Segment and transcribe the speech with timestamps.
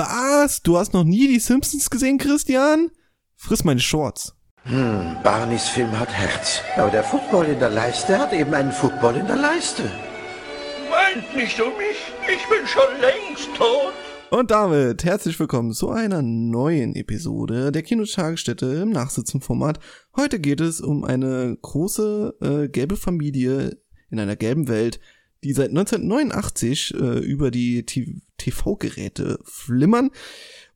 [0.00, 0.62] Was?
[0.62, 2.90] Du hast noch nie die Simpsons gesehen, Christian?
[3.36, 4.34] Friss meine Shorts.
[4.62, 6.62] Hm, Barneys Film hat Herz.
[6.78, 9.82] Aber der Football in der Leiste hat eben einen Football in der Leiste.
[9.82, 13.92] Weint nicht um mich, ich bin schon längst tot.
[14.30, 19.80] Und damit herzlich willkommen zu einer neuen Episode der Kinotagesstätte im Nachsitzenformat.
[20.16, 23.76] Heute geht es um eine große äh, gelbe Familie
[24.08, 24.98] in einer gelben Welt,
[25.44, 30.10] die seit 1989 äh, über die TV-Geräte flimmern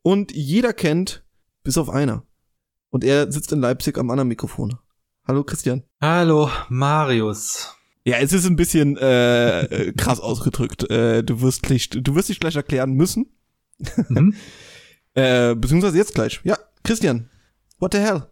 [0.02, 1.24] und jeder kennt,
[1.62, 2.24] bis auf einer.
[2.90, 4.76] Und er sitzt in Leipzig am anderen Mikrofon.
[5.26, 5.82] Hallo Christian.
[6.00, 7.74] Hallo Marius.
[8.04, 10.90] Ja, es ist ein bisschen äh, krass ausgedrückt.
[10.90, 13.26] Äh, du wirst gleich, du wirst dich gleich erklären müssen.
[14.08, 14.34] Mhm.
[15.14, 16.40] äh, beziehungsweise jetzt gleich.
[16.44, 17.30] Ja, Christian,
[17.78, 18.26] what the hell?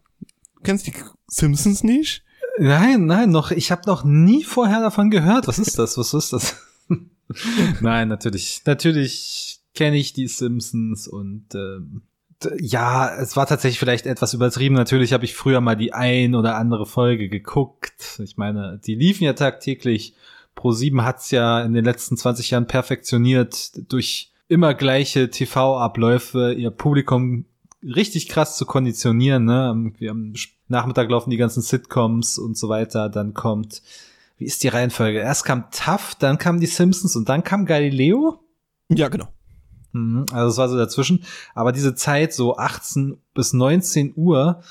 [0.56, 0.92] Du kennst die
[1.26, 2.22] Simpsons nicht?
[2.58, 5.48] Nein, nein, noch, ich habe noch nie vorher davon gehört.
[5.48, 5.96] Was ist das?
[5.96, 6.56] Was ist das?
[7.80, 12.02] nein, natürlich, natürlich kenne ich die Simpsons und ähm,
[12.58, 14.74] ja, es war tatsächlich vielleicht etwas übertrieben.
[14.74, 18.20] Natürlich habe ich früher mal die ein oder andere Folge geguckt.
[18.22, 20.14] Ich meine, die liefen ja tagtäglich.
[20.56, 27.46] Pro7 hat's ja in den letzten 20 Jahren perfektioniert durch immer gleiche TV-Abläufe, ihr Publikum
[27.82, 29.44] richtig krass zu konditionieren.
[29.44, 29.66] Ne?
[29.68, 30.34] Irgendwie am
[30.72, 33.08] Nachmittag laufen die ganzen Sitcoms und so weiter.
[33.08, 33.82] Dann kommt,
[34.38, 35.20] wie ist die Reihenfolge?
[35.20, 38.40] Erst kam Tough, dann kamen die Simpsons und dann kam Galileo.
[38.88, 39.28] Ja, genau.
[39.92, 41.24] Mhm, also es war so dazwischen.
[41.54, 44.62] Aber diese Zeit, so 18 bis 19 Uhr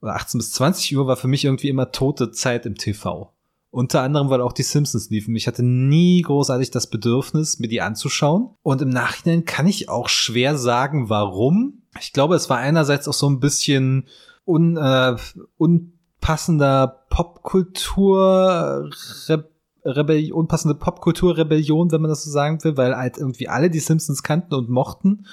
[0.00, 3.32] oder 18 bis 20 Uhr, war für mich irgendwie immer tote Zeit im TV.
[3.72, 5.36] Unter anderem, weil auch die Simpsons liefen.
[5.36, 8.50] Ich hatte nie großartig das Bedürfnis, mir die anzuschauen.
[8.62, 11.82] Und im Nachhinein kann ich auch schwer sagen, warum.
[12.00, 14.08] Ich glaube, es war einerseits auch so ein bisschen
[14.50, 15.16] un, äh,
[15.56, 18.90] unpassender Popkultur,
[19.28, 19.44] Re
[19.82, 24.22] Rebellion, unpassende Popkultur-Rebellion, wenn man das so sagen will, weil halt irgendwie alle die Simpsons
[24.22, 25.24] kannten und mochten.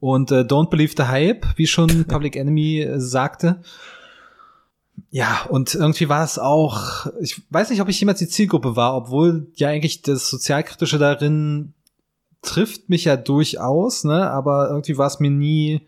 [0.00, 3.62] Und äh, Don't Believe the Hype, wie schon Public Enemy äh, sagte.
[5.10, 8.96] Ja, und irgendwie war es auch, ich weiß nicht, ob ich jemals die Zielgruppe war,
[8.96, 11.74] obwohl ja eigentlich das Sozialkritische darin
[12.42, 15.86] trifft mich ja durchaus, ne, aber irgendwie war es mir nie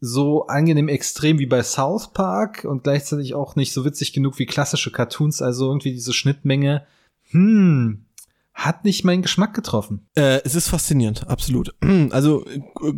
[0.00, 4.46] so angenehm extrem wie bei South Park und gleichzeitig auch nicht so witzig genug wie
[4.46, 6.86] klassische Cartoons, also irgendwie diese Schnittmenge,
[7.30, 8.06] hm,
[8.54, 10.06] hat nicht meinen Geschmack getroffen.
[10.16, 11.74] Äh, es ist faszinierend, absolut.
[12.10, 12.44] Also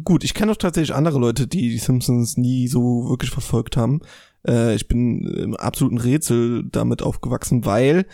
[0.05, 4.01] gut, ich kenne auch tatsächlich andere Leute, die die Simpsons nie so wirklich verfolgt haben.
[4.47, 8.07] Äh, ich bin im absoluten Rätsel damit aufgewachsen, weil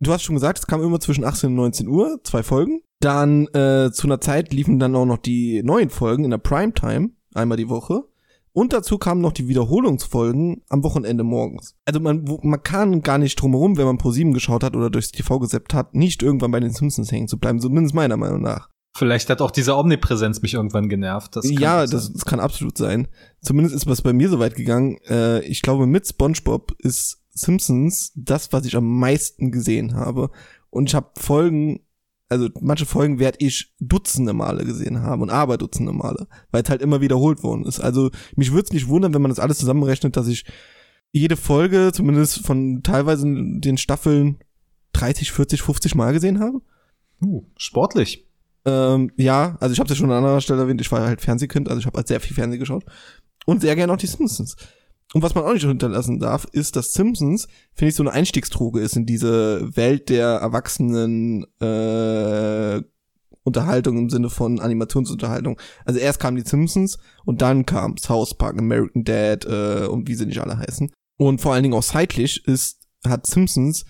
[0.00, 2.82] du hast schon gesagt, es kam immer zwischen 18 und 19 Uhr, zwei Folgen.
[3.00, 7.10] Dann äh, zu einer Zeit liefen dann auch noch die neuen Folgen in der Primetime,
[7.34, 8.04] einmal die Woche.
[8.56, 11.74] Und dazu kamen noch die Wiederholungsfolgen am Wochenende morgens.
[11.84, 15.10] Also man, man kann gar nicht drumherum, wenn man Pro 7 geschaut hat oder durchs
[15.10, 18.70] TV geseppt hat, nicht irgendwann bei den Simpsons hängen zu bleiben, zumindest meiner Meinung nach.
[18.96, 21.34] Vielleicht hat auch diese Omnipräsenz mich irgendwann genervt.
[21.34, 23.08] Das ja, das, das, kann absolut sein.
[23.42, 24.98] Zumindest ist was bei mir so weit gegangen.
[25.08, 30.30] Äh, ich glaube, mit SpongeBob ist Simpsons das, was ich am meisten gesehen habe.
[30.70, 31.80] Und ich habe Folgen,
[32.28, 36.70] also manche Folgen werde ich Dutzende Male gesehen haben und aber Dutzende Male, weil es
[36.70, 37.80] halt immer wiederholt worden ist.
[37.80, 40.44] Also mich würde es nicht wundern, wenn man das alles zusammenrechnet, dass ich
[41.12, 44.38] jede Folge, zumindest von teilweise den Staffeln
[44.94, 46.60] 30, 40, 50 Mal gesehen habe.
[47.22, 48.26] Uh, sportlich.
[48.64, 51.20] Ähm, ja, also ich habe es ja schon an anderer Stelle erwähnt, ich war halt
[51.20, 52.84] Fernsehkind, also ich habe halt sehr viel Fernsehen geschaut.
[53.46, 54.56] Und sehr gerne auch die Simpsons.
[55.12, 58.80] Und was man auch nicht hinterlassen darf, ist, dass Simpsons, finde ich, so eine Einstiegsdroge
[58.80, 62.82] ist in diese Welt der erwachsenen äh,
[63.44, 65.60] Unterhaltung im Sinne von Animationsunterhaltung.
[65.84, 70.14] Also erst kamen die Simpsons und dann kam South Park, American Dad äh, und wie
[70.14, 70.90] sie nicht alle heißen.
[71.16, 73.84] Und vor allen Dingen auch zeitlich ist, hat Simpsons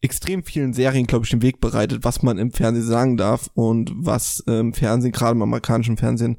[0.00, 3.92] extrem vielen Serien, glaube ich, den Weg bereitet, was man im Fernsehen sagen darf und
[3.96, 6.38] was im Fernsehen, gerade im amerikanischen Fernsehen,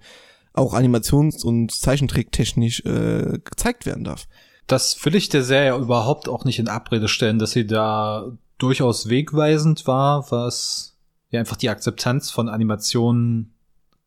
[0.57, 4.27] auch animations- und zeichentricktechnisch äh, gezeigt werden darf.
[4.67, 9.09] Das will ich der Serie überhaupt auch nicht in Abrede stellen, dass sie da durchaus
[9.09, 10.97] wegweisend war, was
[11.29, 13.53] ja einfach die Akzeptanz von Animationen,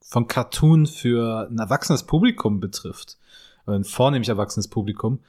[0.01, 3.19] von Cartoon für ein erwachsenes Publikum betrifft.
[3.67, 5.21] Ein vornehmlich erwachsenes Publikum.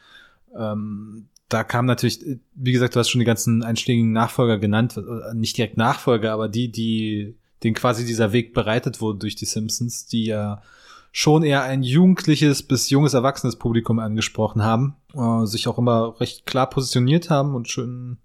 [0.57, 2.23] Ähm, da kam natürlich,
[2.55, 6.47] wie gesagt, du hast schon die ganzen einschlägigen Nachfolger genannt, äh, nicht direkt Nachfolger, aber
[6.47, 10.61] die, die, den quasi dieser Weg bereitet wurde durch die Simpsons, die ja
[11.11, 16.45] schon eher ein jugendliches bis junges erwachsenes Publikum angesprochen haben, äh, sich auch immer recht
[16.45, 18.17] klar positioniert haben und schön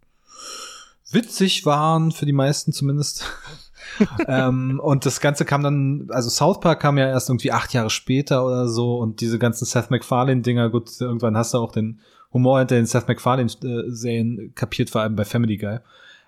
[1.10, 3.24] witzig waren, für die meisten zumindest.
[4.26, 7.90] ähm, und das Ganze kam dann, also South Park kam ja erst irgendwie acht Jahre
[7.90, 12.00] später oder so und diese ganzen Seth MacFarlane-Dinger, gut, irgendwann hast du auch den
[12.32, 15.78] Humor hinter den Seth MacFarlane-Serien kapiert, vor allem bei Family Guy.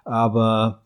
[0.04, 0.82] Aber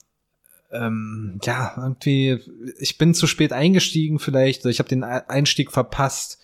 [0.73, 2.39] ähm, ja, irgendwie,
[2.79, 6.39] ich bin zu spät eingestiegen vielleicht, ich habe den Einstieg verpasst.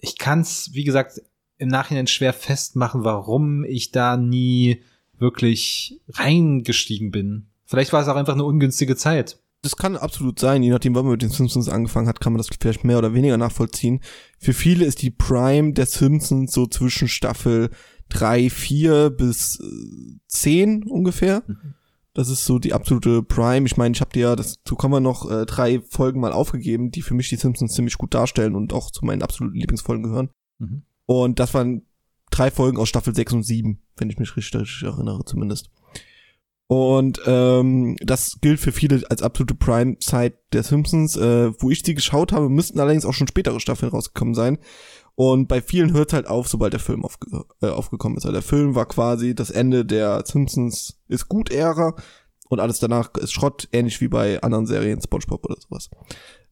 [0.00, 1.22] Ich kann es, wie gesagt,
[1.58, 4.82] im Nachhinein schwer festmachen, warum ich da nie
[5.18, 7.46] wirklich reingestiegen bin.
[7.64, 9.38] Vielleicht war es auch einfach eine ungünstige Zeit.
[9.62, 12.38] Das kann absolut sein, je nachdem, wann man mit den Simpsons angefangen hat, kann man
[12.38, 14.00] das vielleicht mehr oder weniger nachvollziehen.
[14.38, 17.70] Für viele ist die Prime der Simpsons so zwischen Staffel
[18.08, 21.42] drei, vier bis äh, zehn ungefähr.
[21.46, 21.74] Mhm.
[22.18, 23.64] Das ist so die absolute Prime.
[23.64, 26.90] Ich meine, ich habe dir ja, dazu kommen wir noch äh, drei Folgen mal aufgegeben,
[26.90, 30.30] die für mich die Simpsons ziemlich gut darstellen und auch zu meinen absoluten Lieblingsfolgen gehören.
[30.58, 30.82] Mhm.
[31.06, 31.86] Und das waren
[32.32, 35.70] drei Folgen aus Staffel 6 und 7, wenn ich mich richtig erinnere zumindest.
[36.68, 41.16] Und ähm, das gilt für viele als absolute Prime-Zeit der Simpsons.
[41.16, 44.58] Äh, wo ich sie geschaut habe, müssten allerdings auch schon spätere Staffeln rausgekommen sein.
[45.14, 48.24] Und bei vielen hört halt auf, sobald der Film aufge äh, aufgekommen ist.
[48.24, 51.96] Also der Film war quasi das Ende der Simpsons ist gut Ära
[52.48, 55.90] und alles danach ist Schrott, ähnlich wie bei anderen Serien, SpongeBob oder sowas.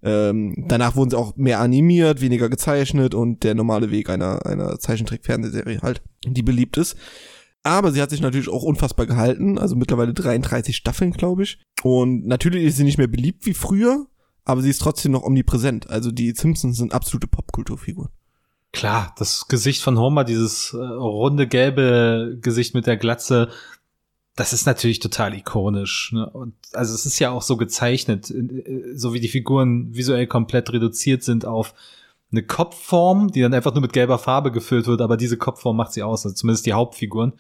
[0.03, 4.79] Ähm, danach wurden sie auch mehr animiert, weniger gezeichnet und der normale Weg einer, einer
[4.79, 6.97] Zeichentrick-Fernsehserie halt, die beliebt ist.
[7.67, 11.59] Aber sie hat sich natürlich auch unfassbar gehalten, also mittlerweile 33 Staffeln, glaube ich.
[11.83, 14.07] Und natürlich ist sie nicht mehr beliebt wie früher,
[14.45, 15.91] aber sie ist trotzdem noch omnipräsent.
[15.91, 18.13] Also die Simpsons sind absolute Popkulturfiguren.
[18.73, 23.49] Klar, das Gesicht von Homer, dieses äh, runde gelbe Gesicht mit der Glatze,
[24.37, 26.13] das ist natürlich total ikonisch.
[26.13, 26.31] Ne?
[26.31, 30.73] Und also es ist ja auch so gezeichnet, äh, so wie die Figuren visuell komplett
[30.73, 31.75] reduziert sind auf
[32.33, 35.93] eine Kopfform, die dann einfach nur mit gelber Farbe gefüllt wird, aber diese Kopfform macht
[35.93, 37.35] sie aus, also zumindest die Hauptfiguren.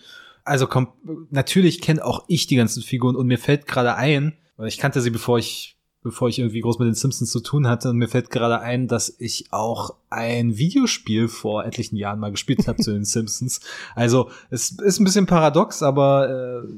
[0.45, 0.89] Also komm,
[1.31, 5.01] natürlich kenne auch ich die ganzen Figuren und mir fällt gerade ein, weil ich kannte
[5.01, 7.91] sie, bevor ich bevor ich irgendwie groß mit den Simpsons zu tun hatte.
[7.91, 12.69] Und mir fällt gerade ein, dass ich auch ein Videospiel vor etlichen Jahren mal gespielt
[12.69, 13.61] habe zu den Simpsons.
[13.97, 16.69] Also es ist ein bisschen paradox, aber äh,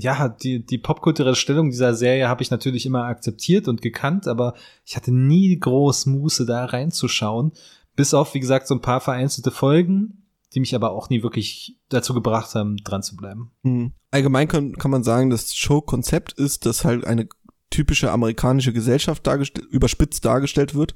[0.00, 4.54] ja, die, die popkulturelle Stellung dieser Serie habe ich natürlich immer akzeptiert und gekannt, aber
[4.84, 7.52] ich hatte nie groß Muße da reinzuschauen.
[7.96, 11.76] Bis auf, wie gesagt, so ein paar vereinzelte Folgen, die mich aber auch nie wirklich
[11.90, 13.50] dazu gebracht haben, dran zu bleiben.
[13.62, 13.92] Mhm.
[14.10, 17.28] Allgemein kann, kann man sagen, das Show-Konzept ist, dass halt eine
[17.68, 20.94] typische amerikanische Gesellschaft dargestellt, überspitzt dargestellt wird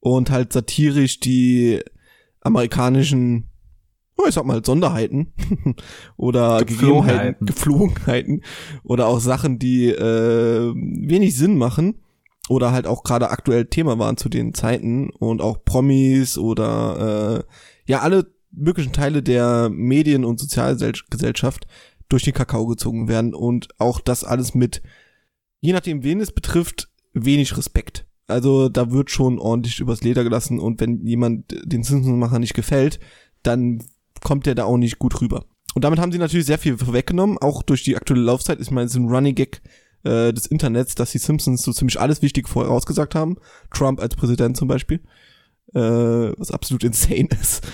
[0.00, 1.80] und halt satirisch die
[2.40, 3.49] amerikanischen,
[4.28, 5.32] ich sag mal, Sonderheiten
[6.16, 8.42] oder Gegebenheiten, Geflogenheiten
[8.84, 12.02] oder auch Sachen, die äh, wenig Sinn machen
[12.48, 17.44] oder halt auch gerade aktuell Thema waren zu den Zeiten und auch Promis oder
[17.86, 21.66] äh, ja alle möglichen Teile der Medien- und Sozialgesellschaft
[22.08, 24.82] durch den Kakao gezogen werden und auch das alles mit
[25.60, 28.06] je nachdem, wen es betrifft, wenig Respekt.
[28.26, 33.00] Also da wird schon ordentlich übers Leder gelassen und wenn jemand den Simpsons-Macher nicht gefällt,
[33.42, 33.82] dann
[34.22, 35.44] kommt der da auch nicht gut rüber.
[35.74, 38.60] Und damit haben sie natürlich sehr viel vorweggenommen, auch durch die aktuelle Laufzeit.
[38.60, 39.62] Ich meine, es ist ein Running Gag
[40.02, 43.36] äh, des Internets, dass die Simpsons so ziemlich alles Wichtige vorher rausgesagt haben.
[43.70, 45.00] Trump als Präsident zum Beispiel.
[45.72, 47.64] Äh, was absolut insane ist.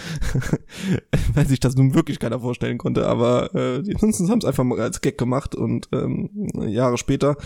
[1.35, 3.07] Weil sich das nun wirklich keiner vorstellen konnte.
[3.07, 7.37] Aber äh, die Simpsons haben es einfach mal als Gag gemacht und ähm, Jahre später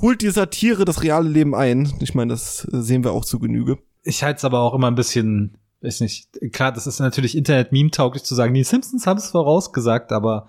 [0.00, 1.92] holt die Satire das reale Leben ein.
[2.00, 3.78] Ich meine, das sehen wir auch zu Genüge.
[4.02, 8.24] Ich halte es aber auch immer ein bisschen, weiß nicht, klar, das ist natürlich Internet-Meme-tauglich
[8.24, 10.48] zu sagen, die Simpsons haben es vorausgesagt, aber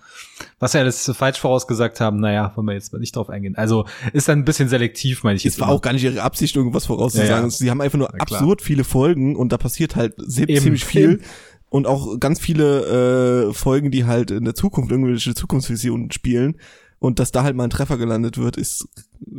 [0.60, 3.56] was sie alles falsch vorausgesagt haben, naja, wollen wir jetzt mal nicht drauf eingehen.
[3.56, 5.46] Also ist dann ein bisschen selektiv, meine ich.
[5.46, 5.78] Es war immer.
[5.78, 7.30] auch gar nicht ihre Absicht, irgendwas vorauszusagen.
[7.30, 7.50] Ja, ja.
[7.50, 11.22] Sie haben einfach nur absurd viele Folgen und da passiert halt sehr, ziemlich viel.
[11.70, 16.56] Und auch ganz viele äh, Folgen, die halt in der Zukunft irgendwelche Zukunftsvisionen spielen
[17.00, 18.88] und dass da halt mal ein Treffer gelandet wird, ist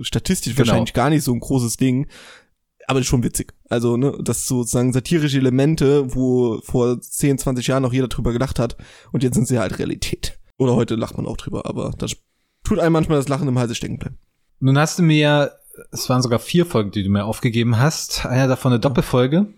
[0.02, 0.68] statistisch genau.
[0.68, 2.06] wahrscheinlich gar nicht so ein großes Ding.
[2.88, 3.52] Aber schon witzig.
[3.68, 8.58] Also, ne, das sozusagen satirische Elemente, wo vor 10, 20 Jahren noch jeder drüber gedacht
[8.58, 8.78] hat
[9.12, 10.38] und jetzt sind sie halt Realität.
[10.56, 12.16] Oder heute lacht man auch drüber, aber das
[12.64, 14.16] tut einem manchmal das Lachen im Halse stecken bleiben.
[14.60, 15.52] Nun hast du mir,
[15.92, 18.24] es waren sogar vier Folgen, die du mir aufgegeben hast.
[18.24, 19.48] Einer davon eine Doppelfolge.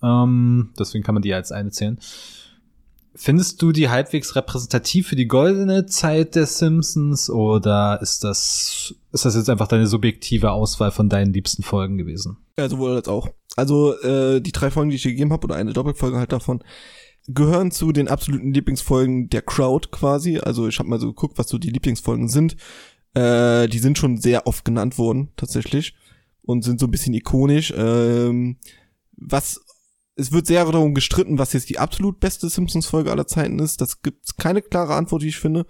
[0.00, 1.98] Ähm, deswegen kann man die als eine zählen.
[3.18, 9.24] Findest du die halbwegs repräsentativ für die goldene Zeit der Simpsons oder ist das, ist
[9.24, 12.36] das jetzt einfach deine subjektive Auswahl von deinen liebsten Folgen gewesen?
[12.58, 13.30] Ja, sowohl als auch.
[13.56, 16.62] Also äh, die drei Folgen, die ich dir gegeben habe, oder eine Doppelfolge halt davon,
[17.26, 20.38] gehören zu den absoluten Lieblingsfolgen der Crowd quasi.
[20.38, 22.56] Also ich habe mal so geguckt, was so die Lieblingsfolgen sind.
[23.14, 25.94] Äh, die sind schon sehr oft genannt worden, tatsächlich.
[26.42, 27.72] Und sind so ein bisschen ikonisch.
[27.74, 28.58] Ähm,
[29.16, 29.64] was
[30.16, 33.80] es wird sehr darum gestritten, was jetzt die absolut beste Simpsons-Folge aller Zeiten ist.
[33.80, 35.66] Das gibt keine klare Antwort, wie ich finde.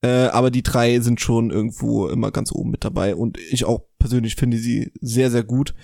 [0.00, 3.14] Äh, aber die drei sind schon irgendwo immer ganz oben mit dabei.
[3.16, 5.74] Und ich auch persönlich finde sie sehr, sehr gut.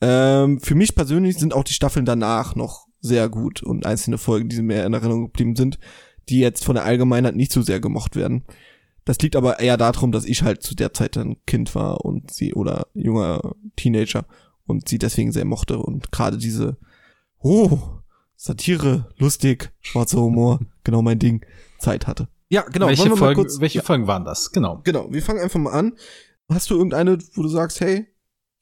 [0.00, 4.48] Ähm, für mich persönlich sind auch die Staffeln danach noch sehr gut und einzelne Folgen,
[4.48, 5.78] die mehr in Erinnerung geblieben sind,
[6.28, 8.44] die jetzt von der Allgemeinheit nicht so sehr gemocht werden.
[9.04, 12.32] Das liegt aber eher darum, dass ich halt zu der Zeit dann Kind war und
[12.32, 14.26] sie oder junger Teenager
[14.66, 16.76] und sie deswegen sehr mochte und gerade diese,
[17.40, 17.78] oh,
[18.36, 21.44] Satire, lustig, schwarzer Humor, genau mein Ding,
[21.78, 22.28] Zeit hatte.
[22.48, 22.86] Ja, genau.
[22.86, 24.52] welche Folgen, kurz- welche ja, Folgen waren das?
[24.52, 24.80] Genau.
[24.84, 25.94] Genau, wir fangen einfach mal an.
[26.48, 28.06] Hast du irgendeine, wo du sagst, hey,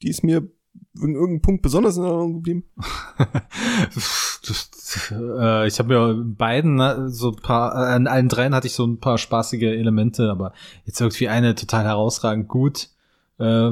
[0.01, 0.49] die ist mir
[0.95, 2.63] in irgendeinem Punkt besonders in Erinnerung geblieben?
[5.11, 8.67] äh, ich habe mir in beiden ne, so ein paar, äh, an allen dreien hatte
[8.67, 10.53] ich so ein paar spaßige Elemente, aber
[10.85, 12.89] jetzt irgendwie eine total herausragend gut.
[13.37, 13.71] Äh,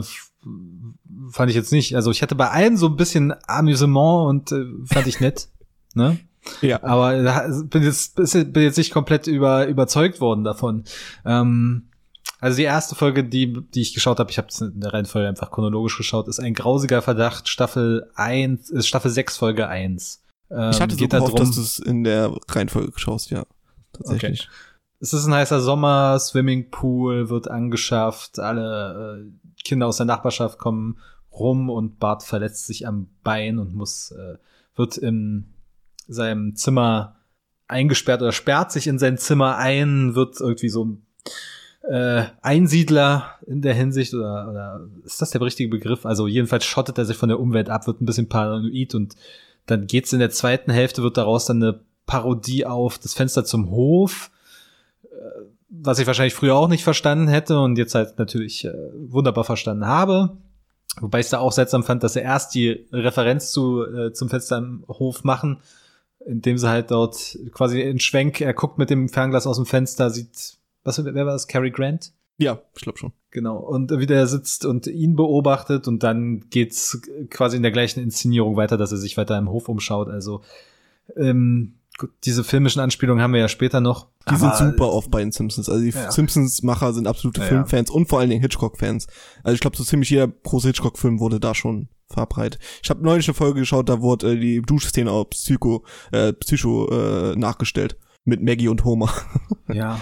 [1.31, 1.95] fand ich jetzt nicht.
[1.95, 5.47] Also ich hatte bei allen so ein bisschen Amüsement und äh, fand ich nett.
[5.93, 6.19] ne?
[6.61, 6.83] Ja.
[6.83, 7.13] Aber
[7.65, 10.83] bin jetzt, bin jetzt nicht komplett über, überzeugt worden davon.
[11.25, 11.89] Ähm,
[12.39, 15.29] also die erste Folge, die, die ich geschaut habe, ich habe es in der Reihenfolge
[15.29, 20.21] einfach chronologisch geschaut, ist ein grausiger Verdacht, Staffel 1, ist Staffel 6, Folge 1.
[20.51, 23.45] Ähm, Ich hatte so gehofft, drum- dass du es in der Reihenfolge schaust, ja.
[23.93, 24.49] Tatsächlich.
[24.99, 30.97] Es ist ein heißer Sommer, Swimmingpool wird angeschafft, alle äh, Kinder aus der Nachbarschaft kommen
[31.39, 34.37] rum und Bart verletzt sich am Bein und muss, äh,
[34.75, 35.53] wird in
[36.07, 37.15] seinem Zimmer
[37.67, 41.05] eingesperrt oder sperrt sich in sein Zimmer ein, wird irgendwie so ein
[41.89, 46.05] äh, Einsiedler in der Hinsicht oder, oder ist das der richtige Begriff?
[46.05, 49.15] Also jedenfalls schottet er sich von der Umwelt ab, wird ein bisschen paranoid und
[49.65, 53.69] dann geht's in der zweiten Hälfte, wird daraus dann eine Parodie auf das Fenster zum
[53.69, 54.29] Hof,
[55.03, 55.07] äh,
[55.69, 59.85] was ich wahrscheinlich früher auch nicht verstanden hätte und jetzt halt natürlich äh, wunderbar verstanden
[59.85, 60.37] habe.
[60.99, 64.29] Wobei ich es da auch seltsam fand, dass sie erst die Referenz zu, äh, zum
[64.29, 65.61] Fenster im Hof machen,
[66.25, 70.09] indem sie halt dort quasi in Schwenk, er guckt mit dem Fernglas aus dem Fenster,
[70.09, 71.47] sieht, was, wer war das?
[71.47, 72.11] Cary Grant?
[72.37, 73.13] Ja, ich glaube schon.
[73.31, 73.57] Genau.
[73.57, 78.55] Und wie der sitzt und ihn beobachtet und dann geht's quasi in der gleichen Inszenierung
[78.55, 80.09] weiter, dass er sich weiter im Hof umschaut.
[80.09, 80.41] Also
[81.15, 81.75] ähm,
[82.23, 84.07] diese filmischen Anspielungen haben wir ja später noch.
[84.29, 85.69] Die sind super oft bei den Simpsons.
[85.69, 86.11] Also die Ja.
[86.11, 87.49] Simpsons-Macher sind absolute Ja, ja.
[87.51, 89.07] Filmfans und vor allen Dingen Hitchcock-Fans.
[89.43, 92.59] Also ich glaube, so ziemlich jeder große Hitchcock-Film wurde da schon verbreitet.
[92.83, 96.89] Ich habe neulich eine Folge geschaut, da wurde äh, die Duschszene auf Psycho, äh, Psycho
[96.91, 97.97] äh, nachgestellt.
[98.25, 99.11] Mit Maggie und Homer.
[99.73, 99.99] Ja.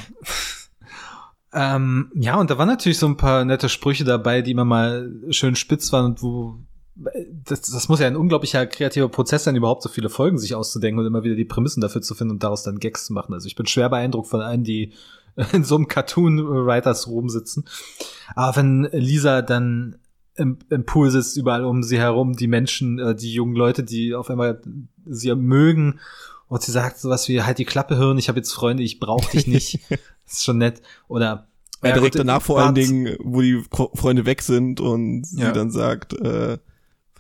[1.54, 5.12] ähm, ja, und da waren natürlich so ein paar nette Sprüche dabei, die immer mal
[5.30, 6.56] schön spitz waren und wo
[7.46, 11.00] das, das muss ja ein unglaublicher kreativer Prozess sein, überhaupt so viele Folgen sich auszudenken
[11.00, 13.34] und immer wieder die Prämissen dafür zu finden und daraus dann Gags zu machen.
[13.34, 14.94] Also ich bin schwer beeindruckt von allen, die
[15.54, 17.66] in so einem Cartoon-Writers Room sitzen.
[18.36, 19.98] Aber wenn Lisa dann
[20.36, 24.16] im, im Pool sitzt, überall um sie herum, die Menschen, äh, die jungen Leute, die
[24.16, 24.62] auf einmal
[25.06, 26.00] sie mögen
[26.48, 29.32] und sie sagt sowas wie, halt die Klappe hören, ich habe jetzt Freunde, ich brauche
[29.32, 29.80] dich nicht.
[29.90, 30.82] das ist schon nett.
[31.08, 31.48] Oder
[31.82, 35.42] Ja, ja, direkt gut, danach vor allen Dingen, wo die Freunde weg sind und sie
[35.42, 35.52] Ja.
[35.52, 36.58] dann sagt, äh,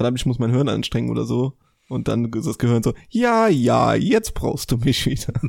[0.02, 1.58] verdammt, ich muss mein Hirn anstrengen oder so.
[1.88, 5.34] Und dann ist das Gehirn so, ja, ja, jetzt brauchst du mich wieder.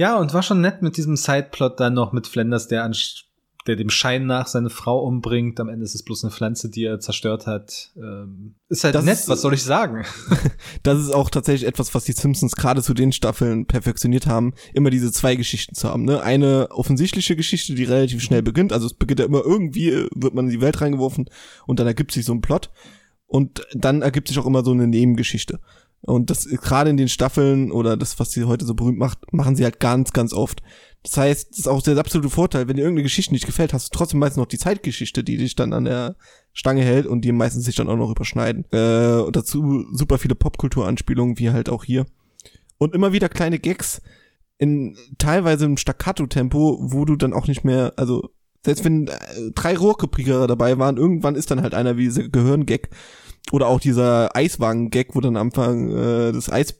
[0.00, 2.94] Ja, und war schon nett mit diesem Sideplot dann noch mit Flanders, der, an,
[3.68, 5.60] der dem Schein nach seine Frau umbringt.
[5.60, 7.92] Am Ende ist es bloß eine Pflanze, die er zerstört hat.
[7.96, 10.04] Ähm, ist halt Das nett, ist- was soll ich sagen?
[10.82, 14.90] Das ist auch tatsächlich etwas, was die Simpsons gerade zu den Staffeln perfektioniert haben, immer
[14.90, 16.04] diese zwei Geschichten zu haben.
[16.04, 16.22] Ne?
[16.22, 20.46] Eine offensichtliche Geschichte, die relativ schnell beginnt, also es beginnt ja immer irgendwie, wird man
[20.46, 21.28] in die Welt reingeworfen
[21.66, 22.70] und dann ergibt sich so ein Plot
[23.26, 25.60] und dann ergibt sich auch immer so eine Nebengeschichte.
[26.02, 29.56] Und das gerade in den Staffeln oder das, was sie heute so berühmt macht, machen
[29.56, 30.62] sie halt ganz, ganz oft.
[31.02, 33.92] Das heißt, das ist auch der absolute Vorteil, wenn dir irgendeine Geschichte nicht gefällt, hast
[33.92, 36.16] du trotzdem meistens noch die Zeitgeschichte, die dich dann an der
[36.52, 38.64] Stange hält und die meistens sich dann auch noch überschneiden.
[38.72, 42.06] Äh, und dazu super viele Popkulturanspielungen, wie halt auch hier.
[42.78, 44.00] Und immer wieder kleine Gags
[44.58, 48.30] in teilweise im Staccato-Tempo, wo du dann auch nicht mehr, also
[48.64, 49.14] selbst wenn äh,
[49.54, 52.90] drei Rohrkrepierer dabei waren, irgendwann ist dann halt einer wie dieser Gehirn-Gag
[53.52, 56.78] oder auch dieser Eiswagen-Gag, wo dann am Anfang äh, das Eis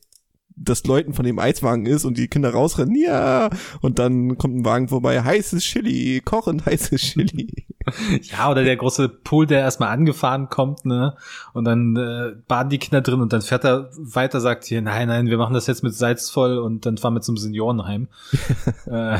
[0.61, 3.51] das Leuten von dem Eiswagen ist und die Kinder rausrennen, ja,
[3.81, 7.67] und dann kommt ein Wagen vorbei, heißes Chili, kochend heißes Chili.
[8.21, 11.17] Ja, oder der große Pool, der erstmal angefahren kommt, ne?
[11.55, 15.09] Und dann äh, baden die Kinder drin und dann fährt er weiter, sagt hier, nein,
[15.09, 18.09] nein, wir machen das jetzt mit Salz voll und dann fahren wir zum Seniorenheim.
[18.87, 19.19] äh,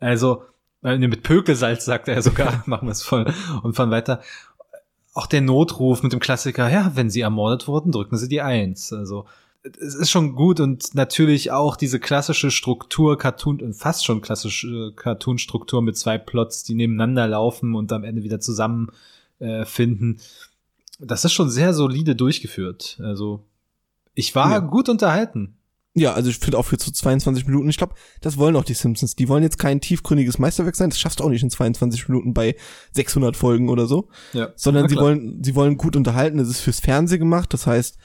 [0.00, 0.44] also,
[0.82, 3.30] äh, mit Pökelsalz, sagt er sogar, machen wir es voll
[3.62, 4.20] und fahren weiter.
[5.16, 8.92] Auch der Notruf mit dem Klassiker, ja, wenn sie ermordet wurden, drücken sie die Eins.
[8.92, 9.24] Also,
[9.62, 15.80] es ist schon gut und natürlich auch diese klassische Struktur, Cartoon, fast schon klassische Cartoon-Struktur
[15.80, 18.90] mit zwei Plots, die nebeneinander laufen und am Ende wieder zusammen
[19.38, 19.64] äh.
[20.98, 22.98] Das ist schon sehr solide durchgeführt.
[23.02, 23.42] Also,
[24.14, 24.58] ich war Ja.
[24.58, 25.56] gut unterhalten.
[25.98, 28.74] Ja, also ich finde auch für so 22 Minuten, ich glaube, das wollen auch die
[28.74, 29.16] Simpsons.
[29.16, 32.34] Die wollen jetzt kein tiefgründiges Meisterwerk sein, das schaffst du auch nicht in 22 Minuten
[32.34, 32.54] bei
[32.92, 34.52] 600 Folgen oder so, Ja.
[34.56, 37.96] sondern sie wollen, sie wollen gut unterhalten, es ist fürs Fernsehen gemacht, das heißt,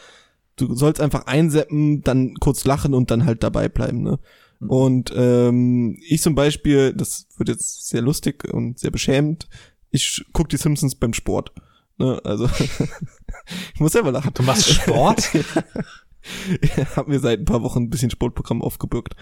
[0.55, 4.19] du sollst einfach einseppen, dann kurz lachen und dann halt dabei bleiben, ne?
[4.67, 9.47] Und ähm, ich zum Beispiel, das wird jetzt sehr lustig und sehr beschämend,
[9.89, 11.51] ich guck die Simpsons beim Sport.
[11.97, 12.21] Ne?
[12.23, 12.47] Also
[13.73, 14.31] ich muss selber lachen.
[14.33, 15.29] Du machst Sport?
[16.61, 19.15] Ich habe mir seit ein paar Wochen ein bisschen Sportprogramm aufgebürgt.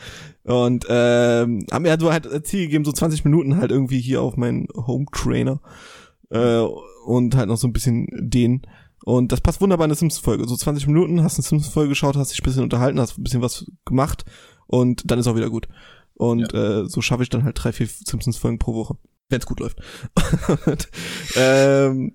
[0.44, 4.00] Und ähm, haben mir halt so halt als Ziel gegeben, so 20 Minuten halt irgendwie
[4.00, 5.62] hier auf meinen Home Trainer
[6.30, 6.62] äh,
[7.06, 8.62] und halt noch so ein bisschen den.
[9.06, 10.48] Und das passt wunderbar in eine Simpsons-Folge.
[10.48, 13.42] So 20 Minuten, hast eine Simpsons-Folge geschaut, hast dich ein bisschen unterhalten, hast ein bisschen
[13.42, 14.26] was gemacht
[14.68, 15.68] und dann ist auch wieder gut.
[16.16, 18.98] Und äh, so schaffe ich dann halt drei, vier Simpsons-Folgen pro Woche,
[19.30, 19.80] wenn es gut läuft.
[20.66, 20.90] und,
[21.38, 22.14] ähm,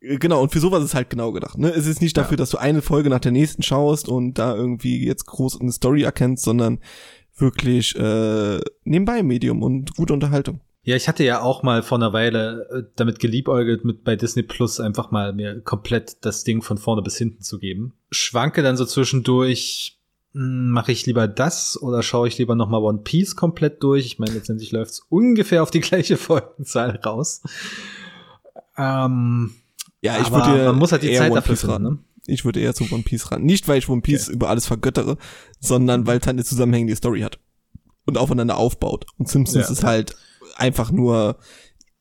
[0.00, 1.58] Genau, und für sowas ist halt genau gedacht.
[1.58, 1.68] Ne?
[1.68, 5.04] Es ist nicht dafür, dass du eine Folge nach der nächsten schaust und da irgendwie
[5.04, 6.78] jetzt groß eine Story erkennst, sondern
[7.36, 10.60] wirklich äh, nebenbei Medium und gute Unterhaltung.
[10.82, 14.42] Ja, ich hatte ja auch mal vor einer Weile äh, damit geliebäugelt, mit bei Disney
[14.42, 17.92] Plus einfach mal mir komplett das Ding von vorne bis hinten zu geben.
[18.10, 19.98] Schwanke dann so zwischendurch,
[20.32, 24.06] hm, mache ich lieber das oder schaue ich lieber nochmal One Piece komplett durch?
[24.06, 27.42] Ich meine, letztendlich läuft's ungefähr auf die gleiche Folgenzahl raus.
[28.78, 29.52] Ähm,
[30.02, 31.82] Ja, ich Aber würde man muss halt die eher Zeit One dafür Piece finden, ran.
[31.94, 31.98] ne?
[32.26, 33.42] Ich würde eher zu One Piece ran.
[33.42, 35.16] Nicht, weil ich One Piece über alles vergöttere,
[35.58, 37.38] sondern weil es halt eine zusammenhängende Story hat.
[38.06, 39.06] Und aufeinander aufbaut.
[39.18, 39.72] Und Simpsons Ja.
[39.72, 40.16] ist halt
[40.56, 41.36] einfach nur,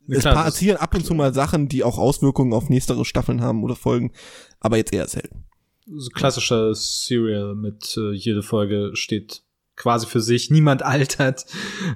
[0.08, 3.64] es klar, passieren ab und zu mal Sachen, die auch Auswirkungen auf nächstere Staffeln haben
[3.64, 4.12] oder Folgen,
[4.60, 5.46] aber jetzt eher selten.
[5.86, 9.44] so klassischer Serial mit äh, jede Folge steht
[9.76, 11.46] quasi für sich, niemand altert.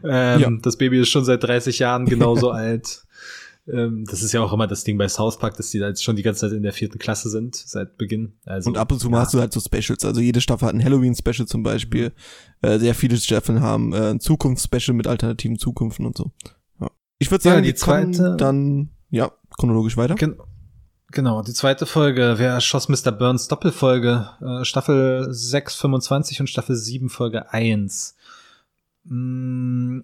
[0.03, 0.49] Ähm, Ja.
[0.61, 3.03] Das Baby ist schon seit 30 Jahren genauso alt.
[3.71, 6.03] Ähm, das ist ja auch immer das Ding bei South Park, dass die da jetzt
[6.03, 8.33] schon die ganze Zeit in der vierten Klasse sind, seit Beginn.
[8.45, 9.19] Also, Und ab und zu ja.
[9.19, 10.03] hast du halt so Specials.
[10.03, 12.11] Also jede Staffel hat ein Halloween-Special zum Beispiel.
[12.61, 16.31] Äh, sehr viele Staffeln haben äh, ein Zukunfts-Special mit alternativen Zukünften und so.
[16.81, 16.89] Ja.
[17.19, 20.15] Ich würde Ja, sagen, die die zweite- dann, ja, chronologisch weiter.
[20.15, 20.35] Gen
[21.11, 23.11] genau, die zweite Folge, wer schoss Mr.
[23.11, 28.15] Burns Doppelfolge, äh, Staffel 6, 25 und Staffel 7, Folge 1.
[29.05, 30.01] Mm,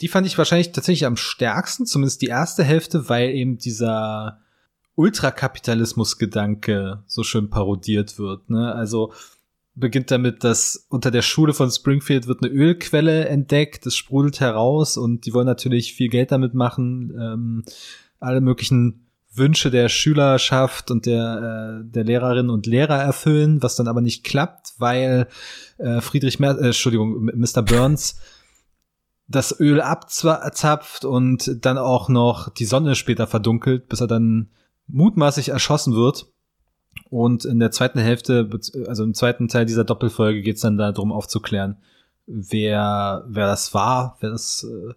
[0.00, 4.40] die fand ich wahrscheinlich tatsächlich am stärksten, zumindest die erste Hälfte, weil eben dieser
[4.94, 8.50] Ultrakapitalismus-Gedanke so schön parodiert wird.
[8.50, 8.74] Ne?
[8.74, 9.12] Also
[9.74, 14.96] beginnt damit, dass unter der Schule von Springfield wird eine Ölquelle entdeckt, es sprudelt heraus
[14.96, 17.64] und die wollen natürlich viel Geld damit machen, ähm,
[18.20, 23.88] alle möglichen Wünsche der Schülerschaft und der, äh, der Lehrerinnen und Lehrer erfüllen, was dann
[23.88, 25.26] aber nicht klappt, weil
[25.78, 27.62] äh, Friedrich Mer äh, Entschuldigung, Mr.
[27.62, 28.16] Burns
[29.34, 34.50] das Öl abzapft und dann auch noch die Sonne später verdunkelt, bis er dann
[34.86, 36.26] mutmaßlich erschossen wird.
[37.10, 38.48] Und in der zweiten Hälfte,
[38.86, 41.78] also im zweiten Teil dieser Doppelfolge geht es dann darum aufzuklären,
[42.26, 44.94] wer, wer das war, wer das, äh,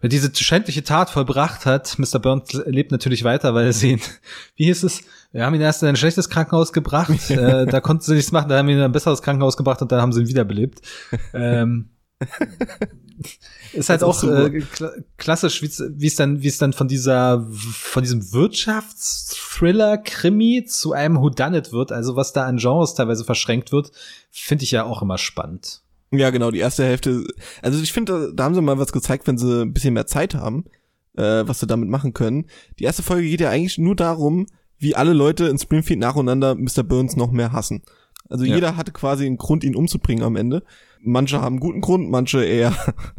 [0.00, 1.98] wer diese schändliche Tat vollbracht hat.
[1.98, 2.18] Mr.
[2.18, 4.00] Burns lebt natürlich weiter, weil sie ihn,
[4.56, 8.02] wie hieß es, wir haben ihn erst in ein schlechtes Krankenhaus gebracht, äh, da konnten
[8.02, 10.12] sie nichts machen, da haben wir ihn in ein besseres Krankenhaus gebracht und dann haben
[10.12, 10.80] sie ihn wiederbelebt.
[11.32, 11.90] Ähm,
[13.72, 15.66] ist halt auch äh, kla klassisch, wie
[16.06, 22.16] es- dann, wie es dann von dieser, von diesem Wirtschaftsthriller-Krimi zu einem Whodunit wird, also
[22.16, 23.90] was da an Genres teilweise verschränkt wird,
[24.30, 25.82] finde ich ja auch immer spannend.
[26.12, 27.24] Ja, genau, die erste Hälfte.
[27.62, 30.06] Also ich finde, da, da haben sie mal was gezeigt, wenn sie ein bisschen mehr
[30.06, 30.64] Zeit haben,
[31.16, 32.46] äh, was sie damit machen können.
[32.78, 34.46] Die erste Folge geht ja eigentlich nur darum,
[34.78, 36.82] wie alle Leute in Springfield nacheinander Mr.
[36.84, 37.82] Burns noch mehr hassen.
[38.28, 38.54] Also Ja.
[38.54, 40.62] jeder hatte quasi einen Grund, ihn umzubringen am Ende.
[41.04, 42.74] Manche haben guten Grund, manche eher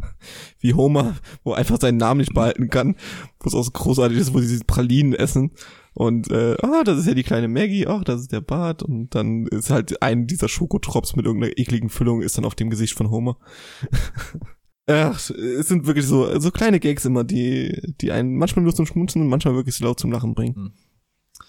[0.60, 2.96] wie Homer, wo einfach seinen Namen nicht behalten kann,
[3.40, 5.52] wo es auch so großartig ist, wo sie diese Pralinen essen.
[5.94, 8.82] Und äh, ah, das ist ja die kleine Maggie, ach, das ist der Bart.
[8.82, 12.68] Und dann ist halt ein dieser Schokotrops mit irgendeiner ekligen Füllung ist dann auf dem
[12.70, 13.38] Gesicht von Homer.
[14.88, 18.86] Ach, es sind wirklich so, so kleine Gags immer, die, die einen manchmal nur zum
[18.86, 20.54] Schmunzeln und manchmal wirklich so laut zum Lachen bringen.
[20.54, 20.72] Hm.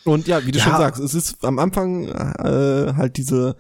[0.06, 0.63] Und ja, wie du Ja.
[0.63, 3.56] schon sagst, es ist am Anfang äh, halt diese,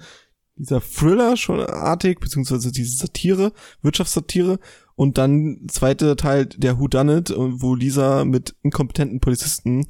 [0.57, 4.59] dieser Thriller schon artig, beziehungsweise diese Satire, Wirtschaftssatire.
[4.95, 9.87] Und dann zweite Teil der Who Done It, wo Lisa mit inkompetenten Polizisten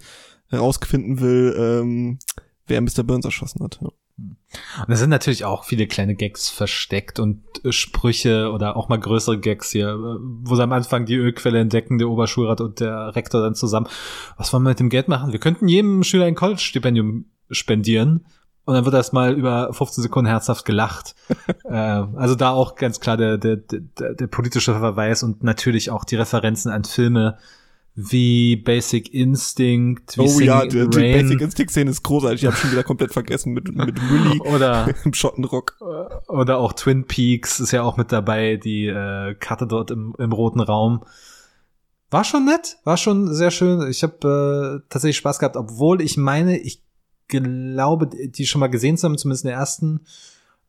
[0.49, 2.19] herausfinden will, ähm,
[2.67, 3.03] wer Mr.
[3.03, 3.79] Burns erschossen hat.
[4.17, 8.99] Und da sind natürlich auch viele kleine Gags versteckt und äh, Sprüche oder auch mal
[8.99, 13.15] größere Gags hier, äh, wo sie am Anfang die Ölquelle entdecken, der Oberschulrat und der
[13.15, 13.87] Rektor dann zusammen.
[14.37, 15.33] Was wollen wir mit dem Geld machen?
[15.33, 18.25] Wir könnten jedem Schüler ein College-Stipendium spendieren.
[18.67, 21.15] Und dann wird erst mal über 15 Sekunden herzhaft gelacht.
[21.63, 26.03] äh, also da auch ganz klar der, der, der, der politische Verweis und natürlich auch
[26.03, 27.37] die Referenzen an Filme
[27.95, 32.03] wie Basic Instinct, wie Oh Singing ja, in die, the die Basic Instinct Szene ist
[32.03, 32.41] großartig.
[32.41, 35.77] Ich habe schon wieder komplett vergessen mit, mit Willy oder im Schottenrock.
[36.27, 40.33] Oder auch Twin Peaks ist ja auch mit dabei, die äh, Karte dort im, im
[40.33, 41.05] roten Raum.
[42.09, 43.89] War schon nett, war schon sehr schön.
[43.89, 46.83] Ich habe äh, tatsächlich Spaß gehabt, obwohl ich meine, ich
[47.27, 50.01] glaube, die schon mal gesehen zu haben, zumindest in der ersten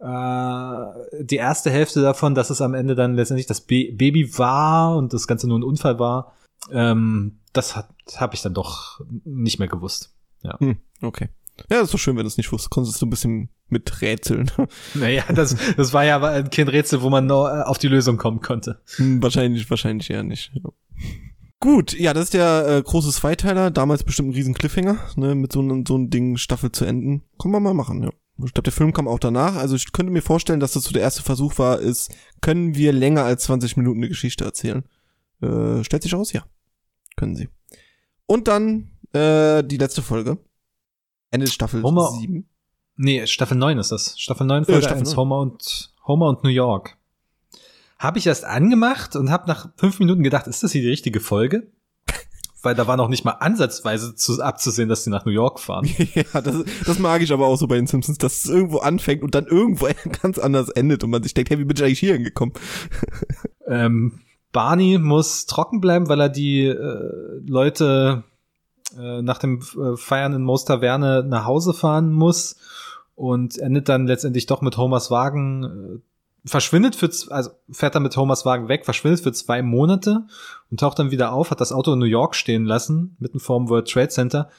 [0.00, 4.96] äh, die erste Hälfte davon, dass es am Ende dann letztendlich das Ba- Baby war
[4.96, 6.34] und das Ganze nur ein Unfall war,
[6.70, 10.14] ähm, das hat habe ich dann doch nicht mehr gewusst.
[10.60, 11.28] Hm, okay.
[11.70, 12.70] Ja, ist doch schön, wenn du es nicht wusstest.
[12.70, 14.50] Konntest du ein bisschen mit rätseln.
[14.94, 18.40] Naja, das, das war ja kein Rätsel, wo man noch äh, auf die Lösung kommen
[18.40, 18.80] konnte.
[18.96, 20.52] Hm, wahrscheinlich, wahrscheinlich eher nicht.
[20.54, 20.70] Ja.
[21.60, 23.70] Gut, ja, das ist der äh, große Zweiteiler.
[23.70, 27.24] Damals bestimmt ein riesen Cliffhanger, ne, mit so einem so einem Ding Staffel zu enden.
[27.40, 28.10] Kann man mal machen, ja.
[28.44, 29.56] Ich glaube, der Film kam auch danach.
[29.56, 32.92] Also ich könnte mir vorstellen, dass das so der erste Versuch war, ist, können wir
[32.92, 34.84] länger als 20 Minuten eine Geschichte erzählen?
[35.42, 36.44] Äh, stellt sich aus, ja.
[37.16, 37.48] Können sie.
[38.26, 40.38] Und dann äh, die letzte Folge.
[41.32, 42.48] Ende Staffel Homer- 7.
[42.96, 44.18] Nee, Staffel 9 ist das.
[44.18, 45.16] Staffel 9 Folge Staffel 1, 9.
[45.16, 46.96] Homer und Homer und New York.
[47.98, 51.20] Habe ich erst angemacht und habe nach fünf Minuten gedacht, ist das hier die richtige
[51.20, 51.72] Folge?
[52.62, 55.88] Weil da war noch nicht mal ansatzweise zu, abzusehen, dass sie nach New York fahren.
[56.14, 59.22] ja, das, das mag ich aber auch so bei den Simpsons, dass es irgendwo anfängt
[59.22, 59.88] und dann irgendwo
[60.22, 62.54] ganz anders endet und man sich denkt, hey, wie bin ich eigentlich hier hingekommen?
[63.66, 64.20] Ähm,
[64.52, 68.24] Barney muss trocken bleiben, weil er die äh, Leute
[68.96, 72.56] äh, nach dem äh, Feiern in Moos Taverne nach Hause fahren muss
[73.14, 76.00] und endet dann letztendlich doch mit Homers Wagen, äh,
[76.48, 80.26] verschwindet für, also fährt dann mit Homers Wagen weg, verschwindet für zwei Monate
[80.70, 83.68] und taucht dann wieder auf, hat das Auto in New York stehen lassen, mitten vorm
[83.68, 84.50] World Trade Center.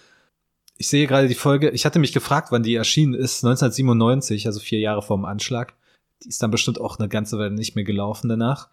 [0.77, 4.59] Ich sehe gerade die Folge, ich hatte mich gefragt, wann die erschienen ist, 1997, also
[4.59, 5.73] vier Jahre vorm Anschlag.
[6.23, 8.69] Die ist dann bestimmt auch eine ganze Weile nicht mehr gelaufen danach.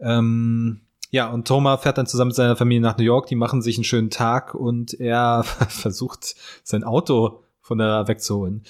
[0.00, 3.60] Ähm, ja, und Thomas fährt dann zusammen mit seiner Familie nach New York, die machen
[3.60, 8.64] sich einen schönen Tag und er versucht, sein Auto von da wegzuholen.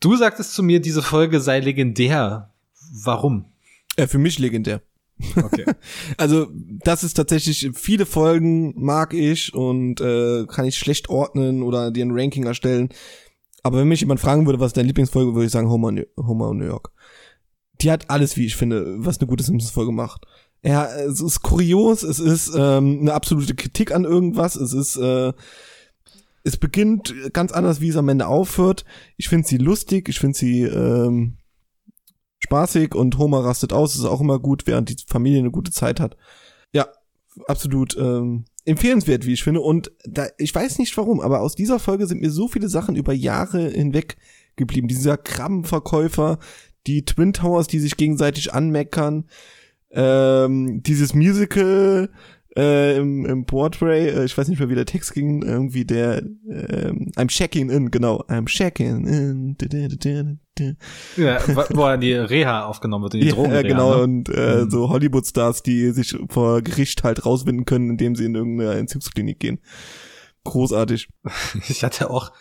[0.00, 2.50] Du sagtest zu mir, diese Folge sei legendär.
[2.92, 3.46] Warum?
[3.96, 4.82] Äh, für mich legendär.
[5.36, 5.64] Okay.
[6.16, 11.90] Also, das ist tatsächlich, viele Folgen mag ich und äh, kann ich schlecht ordnen oder
[11.90, 12.90] dir ein Ranking erstellen.
[13.62, 16.48] Aber wenn mich jemand fragen würde, was ist deine Lieblingsfolge, würde ich sagen Homer, Homer
[16.48, 16.92] und New York.
[17.80, 20.26] Die hat alles, wie ich finde, was eine gute Simpsons-Folge macht.
[20.62, 25.32] Ja, es ist kurios, es ist ähm, eine absolute Kritik an irgendwas, es ist, äh,
[26.42, 28.84] es beginnt ganz anders, wie es am Ende aufhört.
[29.16, 31.36] Ich finde sie lustig, ich finde sie ähm,
[32.40, 36.00] spaßig und Homer rastet aus, ist auch immer gut, während die Familie eine gute Zeit
[36.00, 36.16] hat.
[36.72, 36.88] Ja,
[37.46, 39.60] absolut ähm, empfehlenswert, wie ich finde.
[39.60, 42.96] Und da, ich weiß nicht warum, aber aus dieser Folge sind mir so viele Sachen
[42.96, 44.16] über Jahre hinweg
[44.56, 44.88] geblieben.
[44.88, 46.38] Dieser Krabbenverkäufer,
[46.86, 49.26] die Twin Towers, die sich gegenseitig anmeckern,
[49.90, 52.10] ähm, dieses Musical
[52.56, 56.22] äh, im, im Portrait, äh, ich weiß nicht mehr, wie der Text ging, irgendwie der
[56.22, 59.56] ähm, I'm checking in, genau, I'm checking in.
[59.58, 60.76] Du, du, du, du, du.
[61.22, 61.38] ja,
[61.76, 63.62] wo- er die Reha aufgenommen wird, die Ja, Drogen.
[63.62, 64.02] genau, Ne?
[64.02, 64.70] und äh, Mhm.
[64.70, 69.60] so Hollywood-Stars, die sich vor Gericht halt rauswinden können, indem sie in irgendeine Entzugsklinik gehen.
[70.44, 71.08] Großartig.
[71.68, 72.32] Ich hatte auch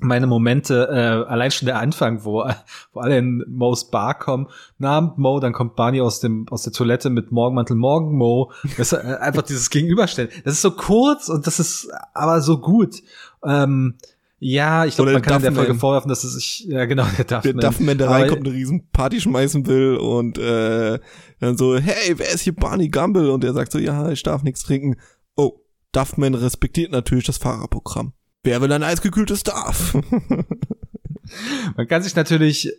[0.00, 2.44] meine Momente, äh, allein schon der Anfang, wo,
[2.92, 4.48] wo alle in Mo's Bar kommen.
[4.78, 8.52] Na, Mo, dann kommt Barney aus dem aus der Toilette mit Morgenmantel, Morgen Mo.
[8.76, 10.30] Das ist äh, einfach dieses Gegenüberstellen.
[10.44, 13.02] Das ist so kurz und das ist aber so gut.
[13.44, 13.96] Ähm,
[14.38, 15.66] ja, ich glaube, man kann in der Duffman.
[15.66, 17.60] Folge vorwerfen, dass es sich, ja genau, der Der Duffman.
[17.60, 20.98] Duffman, der reinkommt, eine riesen Party schmeißen will und äh,
[21.40, 23.30] dann so, hey, wer ist hier Barney Gumble?
[23.30, 24.96] Und er sagt so, ja, ich darf nichts trinken.
[25.36, 25.60] Oh,
[25.92, 28.12] Duffman respektiert natürlich das Fahrerprogramm.
[28.46, 29.94] Wer will ein eisgekühltes Darf?
[31.76, 32.72] Man kann sich natürlich,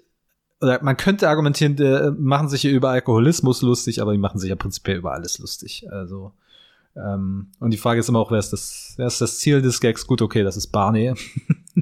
[0.62, 4.50] oder man könnte argumentieren, die machen sich hier über Alkoholismus lustig, aber die machen sich
[4.50, 5.86] ja prinzipiell über alles lustig.
[5.92, 6.32] Also,
[6.96, 9.82] ähm, und die Frage ist immer auch, wer ist das, wer ist das Ziel des
[9.82, 10.08] Gags?
[10.08, 11.14] Gut, okay, das ist Barney.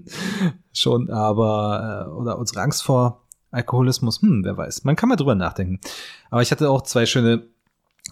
[0.74, 3.22] Schon, aber, äh, oder unsere Angst vor
[3.52, 4.84] Alkoholismus, hm, wer weiß.
[4.84, 5.80] Man kann mal drüber nachdenken.
[6.32, 7.46] Aber ich hatte auch zwei schöne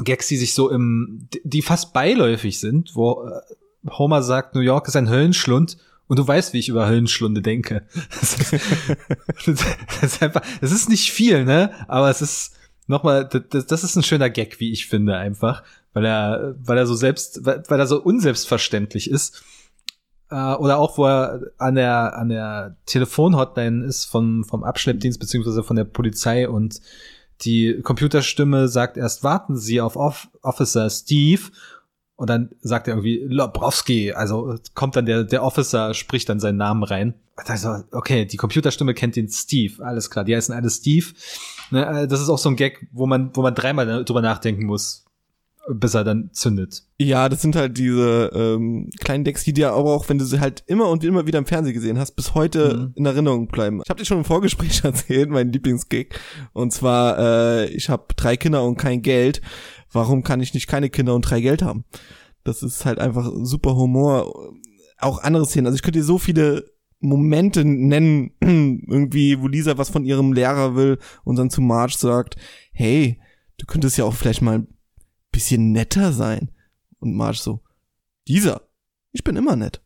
[0.03, 3.41] Gags, die sich so im, die- die fast beiläufig sind, wo äh,
[3.89, 7.87] Homer sagt, New York ist ein Höllenschlund und du weißt, wie ich über Höllenschlunde denke.
[8.19, 8.33] Das
[9.47, 11.71] ist, das ist einfach, das ist nicht viel, ne?
[11.87, 12.55] Aber es ist
[12.87, 16.85] nochmal, das, das ist ein schöner Gag, wie ich finde, einfach, weil er, weil er
[16.85, 19.43] so selbst, weil, weil er so unselbstverständlich ist.
[20.29, 25.63] Äh, Oder auch, wo er an der, an der Telefonhotline ist vom, vom Abschleppdienst beziehungsweise
[25.63, 26.81] von der Polizei und
[27.41, 31.41] die Computerstimme sagt erst, warten Sie auf Off Officer Steve.
[32.15, 36.57] Und dann sagt er irgendwie Lobrowski, also kommt dann der, der Officer, spricht dann seinen
[36.57, 37.15] Namen rein.
[37.35, 41.07] Also, okay, die Computerstimme kennt den Steve, alles klar, die heißen alle Steve.
[41.71, 44.65] Ne, äh, das ist auch so ein Gag, wo man, wo man dreimal drüber nachdenken
[44.67, 45.05] muss,
[45.67, 46.83] bis er dann zündet.
[46.99, 50.39] Ja, das sind halt diese ähm, kleinen Decks, die dir aber auch, wenn du sie
[50.39, 52.91] halt immer und immer wieder im Fernsehen gesehen hast, bis heute Mhm.
[52.95, 53.81] in Erinnerung bleiben.
[53.83, 56.13] Ich habe dir schon im Vorgespräch erzählt, mein Lieblingsgig.
[56.53, 59.41] Und zwar, äh, ich habe drei Kinder und kein Geld.
[59.93, 61.85] Warum kann ich nicht keine Kinder und drei Geld haben?
[62.43, 64.53] Das ist halt einfach super Humor.
[64.97, 65.67] Auch andere Szenen.
[65.67, 66.65] Also ich könnte dir so viele
[66.99, 72.37] Momente nennen, irgendwie, wo Lisa was von ihrem Lehrer will und dann zu Marge sagt,
[72.71, 73.19] hey,
[73.57, 74.67] du könntest ja auch vielleicht mal ein
[75.31, 76.51] bisschen netter sein.
[76.99, 77.61] Und Marge so,
[78.27, 78.61] Lisa,
[79.11, 79.81] ich bin immer nett.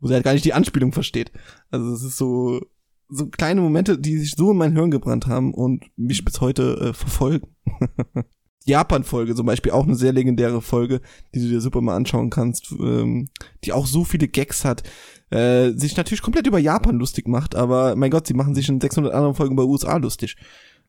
[0.00, 1.30] Wo sie halt gar nicht die Anspielung versteht.
[1.70, 2.60] Also es ist so,
[3.08, 6.76] so kleine Momente, die sich so in mein Hirn gebrannt haben und mich bis heute
[6.80, 7.48] äh, verfolgen.
[8.66, 11.00] Japan-Folge zum Beispiel auch eine sehr legendäre Folge,
[11.34, 13.28] die du dir super mal anschauen kannst, ähm,
[13.64, 14.82] die auch so viele Gags hat,
[15.30, 18.80] äh, sich natürlich komplett über Japan lustig macht, aber mein Gott, sie machen sich in
[18.80, 20.36] 600 anderen Folgen bei USA lustig.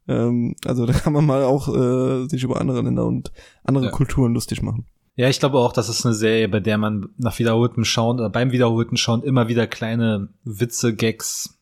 [0.07, 3.31] Ähm, also da kann man mal auch äh, sich über andere Länder und
[3.63, 3.91] andere Ja.
[3.91, 4.85] Kulturen lustig machen.
[5.15, 8.29] Ja, ich glaube auch, das ist eine Serie, bei der man nach wiederholtem Schauen oder
[8.29, 11.59] beim wiederholten Schauen immer wieder kleine Witze, Gags,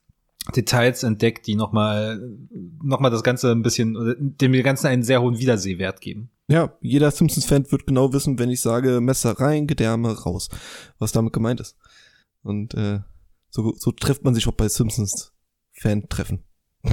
[0.52, 2.38] Details entdeckt, die nochmal
[2.84, 6.30] noch mal das Ganze ein bisschen, dem Ganzen einen sehr hohen Wiedersehwert geben.
[6.48, 10.50] Ja, jeder Simpsons-Fan wird genau wissen, wenn ich sage Messer rein, Gedärme raus,
[11.00, 11.78] was damit gemeint ist.
[12.44, 13.00] Und äh,
[13.50, 16.44] so, so trifft man sich auch bei Simpsons-Fan-Treffen.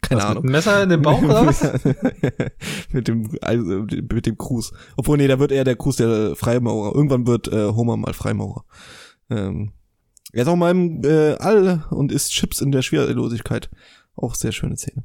[0.00, 0.44] Keine Was, Ahnung.
[0.44, 1.62] Mit Messer in den Bauch oder was?
[2.92, 4.72] mit dem also, mit dem Cruz.
[4.96, 6.94] Obwohl nee, da wird eher der Cruz der Freimaurer.
[6.94, 8.64] Irgendwann wird äh, Homer mal Freimaurer.
[9.30, 9.72] Ähm,
[10.32, 13.70] er ist auch mal im äh, All und isst Chips in der Schwerelosigkeit.
[14.16, 15.04] Auch sehr schöne Szene.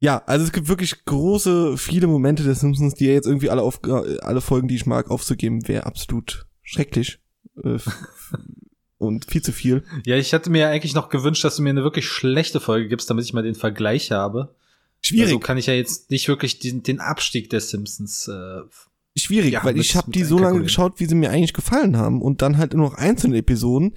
[0.00, 3.80] Ja, also es gibt wirklich große, viele Momente der Simpsons, die jetzt irgendwie alle auf
[3.86, 7.20] äh, alle Folgen, die ich mag, aufzugeben, wäre absolut schrecklich.
[7.62, 7.78] Äh,
[8.98, 9.84] und viel zu viel.
[10.04, 12.88] Ja, ich hatte mir ja eigentlich noch gewünscht, dass du mir eine wirklich schlechte Folge
[12.88, 14.54] gibst, damit ich mal den Vergleich habe.
[15.00, 15.26] Schwierig.
[15.26, 18.60] Also kann ich ja jetzt nicht wirklich den, den Abstieg der Simpsons äh,
[19.16, 22.20] schwierig, Ja, weil ich habe die so lange geschaut, wie sie mir eigentlich gefallen haben
[22.20, 23.94] und dann halt nur noch einzelne Episoden.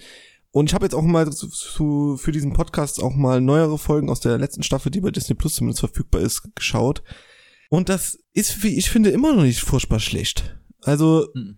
[0.51, 4.09] Und ich habe jetzt auch mal zu, zu, für diesen Podcast auch mal neuere Folgen
[4.09, 7.03] aus der letzten Staffel, die bei Disney Plus zumindest verfügbar ist, geschaut.
[7.69, 10.57] Und das ist, wie ich finde, immer noch nicht furchtbar schlecht.
[10.83, 11.57] Also, Mhm.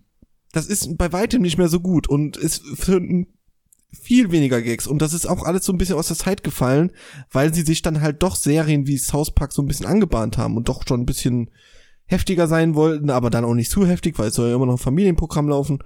[0.52, 3.00] das ist bei weitem nicht mehr so gut und ist für
[3.92, 4.86] viel weniger Gags.
[4.86, 6.92] Und das ist auch alles so ein bisschen aus der Zeit gefallen,
[7.30, 10.56] weil sie sich dann halt doch Serien wie South Park so ein bisschen angebahnt haben
[10.56, 11.50] und doch schon ein bisschen
[12.10, 14.74] heftiger sein wollten, aber dann auch nicht zu heftig, weil es soll ja immer noch
[14.74, 15.78] ein Familienprogramm laufen.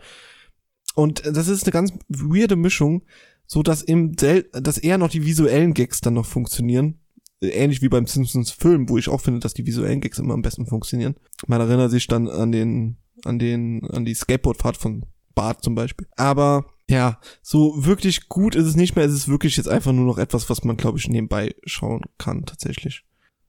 [0.94, 3.02] Und das ist eine ganz weirde Mischung,
[3.46, 7.00] so dass im sel dass eher noch die visuellen Gags dann noch funktionieren.
[7.42, 10.34] Äh, Ähnlich wie beim Simpsons Film, wo ich auch finde, dass die visuellen Gags immer
[10.34, 11.16] am besten funktionieren.
[11.46, 16.06] Man erinnert sich dann an den, an den, an die Skateboardfahrt von Bart zum Beispiel.
[16.16, 19.04] Aber ja, so wirklich gut ist es nicht mehr.
[19.04, 22.44] Es ist wirklich jetzt einfach nur noch etwas, was man, glaube ich, nebenbei schauen kann,
[22.46, 23.04] tatsächlich.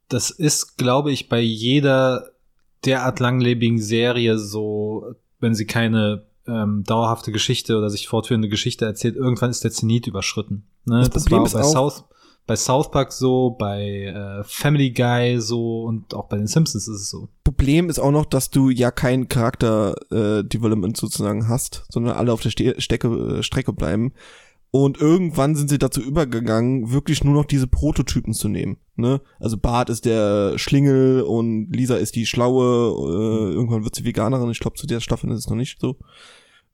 [0.10, 2.35] Das ist, glaube ich, bei jeder
[2.86, 9.16] derart langlebigen Serie so, wenn sie keine ähm, dauerhafte Geschichte oder sich fortführende Geschichte erzählt,
[9.16, 10.66] irgendwann ist der Zenit überschritten.
[10.86, 11.00] Ne?
[11.00, 12.04] Das Das, Problem war ist bei auch- South,
[12.48, 17.02] bei South Park so, bei äh, Family Guy so und auch bei den Simpsons ist
[17.02, 17.30] es so.
[17.44, 22.52] Problem ist auch noch, dass du ja kein Charakter-Development sozusagen hast, sondern alle auf der
[22.52, 23.08] Ste Stecke,
[23.40, 24.14] äh, Strecke bleiben.
[24.78, 28.76] Und irgendwann sind sie dazu übergegangen, wirklich nur noch diese Prototypen zu nehmen.
[28.98, 29.22] Ne?
[29.40, 32.64] Also Bart ist der Schlingel und Lisa ist die Schlaue.
[32.90, 34.52] Äh, irgendwann wird sie Veganerin.
[34.52, 35.96] Ich glaube, zu der Staffel ist es noch nicht so.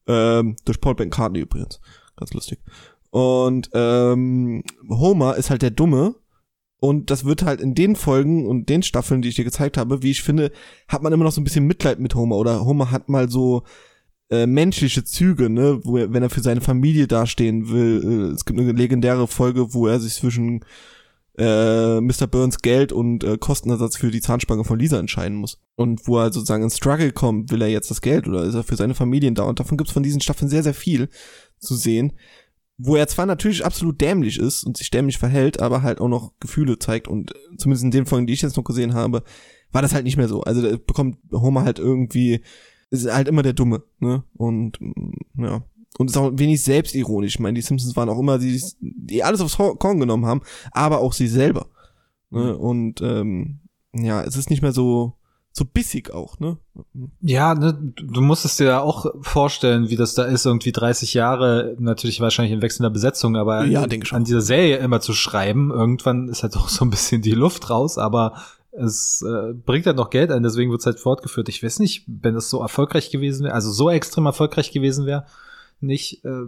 [0.08, 1.80] Ähm, durch Paul McCartney übrigens.
[2.18, 2.58] Ganz lustig.
[3.12, 6.16] Und ähm, Homer ist halt der Dumme.
[6.80, 10.02] Und das wird halt in den Folgen und den Staffeln, die ich dir gezeigt habe,
[10.02, 10.52] wie ich finde,
[10.88, 12.38] hat man immer noch so ein bisschen Mitleid mit Homer.
[12.38, 13.62] Oder Homer hat mal so
[14.32, 18.30] äh, menschliche Züge, ne, wo er, wenn er für seine Familie dastehen will.
[18.32, 20.63] Äh, es gibt eine legendäre Folge, wo er sich zwischen
[21.38, 22.28] äh, Mr.
[22.28, 25.60] Burns Geld und äh, Kostenersatz für die Zahnspange von Lisa entscheiden muss.
[25.76, 28.63] Und wo er sozusagen in Struggle kommt, will er jetzt das Geld oder ist er
[28.63, 29.44] für seine Familien da?
[29.44, 31.10] Und davon gibt's von diesen Staffeln sehr, sehr viel
[31.60, 32.13] zu sehen.
[32.78, 36.32] Wo er zwar natürlich absolut dämlich ist und sich dämlich verhält, aber halt auch noch
[36.39, 37.08] Gefühle zeigt.
[37.08, 39.24] Und äh, zumindest in den Folgen, die ich jetzt noch gesehen habe,
[39.72, 40.41] war das halt nicht mehr so.
[40.41, 42.41] Also da bekommt Homer halt irgendwie,
[42.92, 44.24] ist halt immer der Dumme, ne?
[44.36, 45.64] Und mm, ja.
[45.98, 47.36] Und ist auch wenig selbstironisch.
[47.36, 51.00] Ich meine, die Simpsons waren auch immer die, die alles aufs Korn genommen haben, aber
[51.00, 51.68] auch sie selber.
[52.30, 52.58] Ne?
[52.58, 53.60] Und ähm,
[53.94, 55.18] ja, es ist nicht mehr so
[55.54, 56.58] so bissig auch, ne?
[57.20, 61.14] Ja, ne, du musst es dir ja auch vorstellen, wie das da ist, irgendwie 30
[61.14, 64.24] Jahre, natürlich wahrscheinlich in wechselnder Besetzung, aber Ja, an auch.
[64.24, 67.98] dieser Serie immer zu schreiben, irgendwann ist halt auch so ein bisschen die Luft raus,
[67.98, 68.36] aber
[68.72, 71.50] es äh, bringt halt noch Geld ein, deswegen wird es halt fortgeführt.
[71.50, 75.26] Ich weiß nicht, wenn das so erfolgreich gewesen wäre, also so extrem erfolgreich gewesen wäre,
[75.82, 76.44] nicht, äh,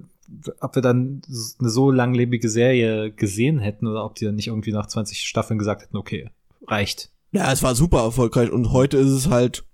[0.61, 1.21] ob wir dann
[1.59, 5.59] eine so langlebige Serie gesehen hätten oder ob die dann nicht irgendwie nach 20 Staffeln
[5.59, 6.29] gesagt hätten, okay,
[6.67, 7.11] reicht.
[7.31, 9.65] Ja, es war super erfolgreich und heute ist es halt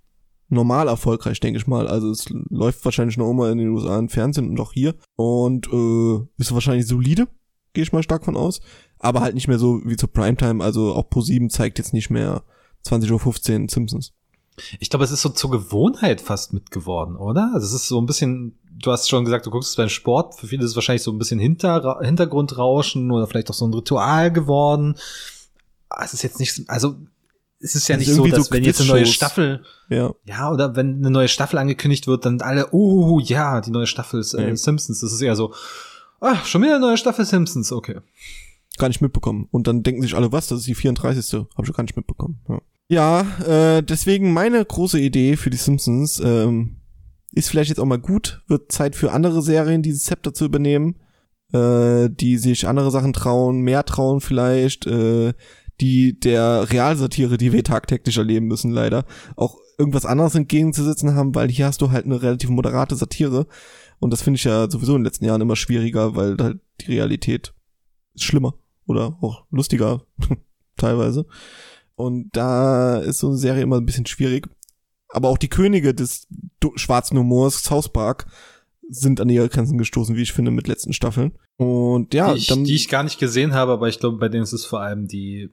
[0.48, 1.88] normal erfolgreich, denke ich mal.
[1.88, 5.68] Also es läuft wahrscheinlich noch immer in den USA im Fernsehen und auch hier und
[5.72, 7.28] äh, ist wahrscheinlich solide,
[7.74, 8.62] gehe ich mal stark von aus.
[9.00, 10.64] Aber halt nicht mehr so wie zur Primetime.
[10.64, 12.44] Also auch Pro7 zeigt jetzt nicht mehr
[12.86, 14.14] 20.15 Uhr Simpsons.
[14.80, 17.52] Ich glaube, es ist so zur Gewohnheit fast mitgeworden, oder?
[17.54, 20.36] Also es ist so ein bisschen, du hast schon gesagt, du guckst es beim Sport.
[20.36, 23.74] Für viele ist es wahrscheinlich so ein bisschen Hinter, Hintergrundrauschen oder vielleicht auch so ein
[23.74, 24.96] Ritual geworden.
[25.88, 26.96] Ah, Es ist jetzt nicht, so- also
[27.62, 29.06] es ist ja Das ist nicht so, dass so wenn jetzt eine neue.
[29.06, 30.14] Staffel, Ja.
[30.26, 34.20] ja, oder wenn eine neue Staffel angekündigt wird, dann alle, oh ja, die neue Staffel
[34.20, 34.56] ist, äh, Nee.
[34.56, 35.00] Simpsons.
[35.00, 35.54] Das ist eher so,
[36.20, 38.00] ah, schon wieder eine neue Staffel Simpsons, okay.
[38.80, 39.48] Gar nicht mitbekommen.
[39.52, 41.34] Und dann denken sich alle, was, das ist die 34.
[41.34, 42.40] Habe ich gar nicht mitbekommen.
[42.48, 46.78] Ja, ja äh, deswegen meine große Idee für die Simpsons ähm,
[47.32, 48.44] ist vielleicht jetzt auch mal gut.
[48.48, 50.96] Wird Zeit für andere Serien, dieses Zepter zu übernehmen,
[51.54, 55.34] äh, die sich andere Sachen trauen, mehr trauen vielleicht, äh,
[55.82, 61.50] die der Realsatire, die wir tagtäglich erleben müssen, leider, auch irgendwas anderes entgegenzusetzen haben, weil
[61.50, 63.48] hier hast du halt eine relativ moderate Satire.
[64.00, 66.94] Und das finde ich ja sowieso in den letzten Jahren immer schwieriger, weil halt die
[66.94, 67.54] Realität
[68.14, 68.59] ist schlimmer
[68.90, 70.04] oder auch lustiger
[70.78, 71.26] teilweise.
[71.96, 74.48] Und da ist so eine Serie immer ein bisschen schwierig.
[75.10, 76.28] Aber auch die Könige des
[76.76, 78.28] schwarzen Humors, South Park,
[78.90, 81.34] sind an ihre Grenzen gestoßen, wie ich finde, mit letzten Staffeln.
[81.58, 84.30] Und ja, die, ich, dann, die ich gar nicht gesehen habe, aber ich glaube, bei
[84.30, 85.50] denen ist es vor allem die,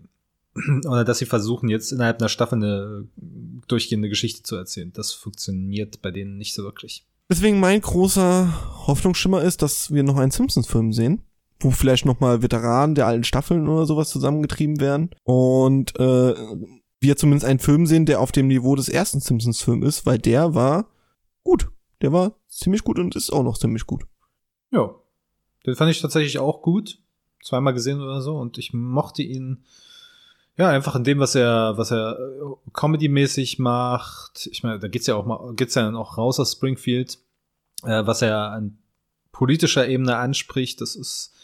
[0.87, 3.09] oder dass sie versuchen, jetzt innerhalb einer Staffel eine
[3.68, 4.92] durchgehende Geschichte zu erzählen.
[4.94, 7.07] Das funktioniert bei denen nicht so wirklich.
[7.29, 11.22] deswegen mein großer Hoffnungsschimmer ist, dass wir noch einen Simpsons-Film sehen,
[11.61, 16.35] wo vielleicht noch mal Veteranen der alten Staffeln oder sowas zusammengetrieben werden und äh,
[17.01, 20.55] wir zumindest einen Film sehen, der auf dem Niveau des ersten Simpsons-Films ist, weil der
[20.55, 20.88] war
[21.45, 21.69] gut.
[22.03, 24.05] Der war ziemlich gut und ist auch noch ziemlich gut.
[24.71, 24.95] Ja.
[25.64, 26.99] Den fand ich tatsächlich auch gut.
[27.42, 29.64] Zweimal gesehen oder so und ich mochte ihn
[30.57, 34.49] ja einfach in dem, was er, was er äh, Comedy-mäßig macht.
[34.51, 37.19] Ich meine, da geht's ja auch mal, geht's ja dann auch raus aus Springfield,
[37.85, 38.79] äh, was er an
[39.33, 40.81] politischer Ebene anspricht.
[40.81, 41.35] Das ist,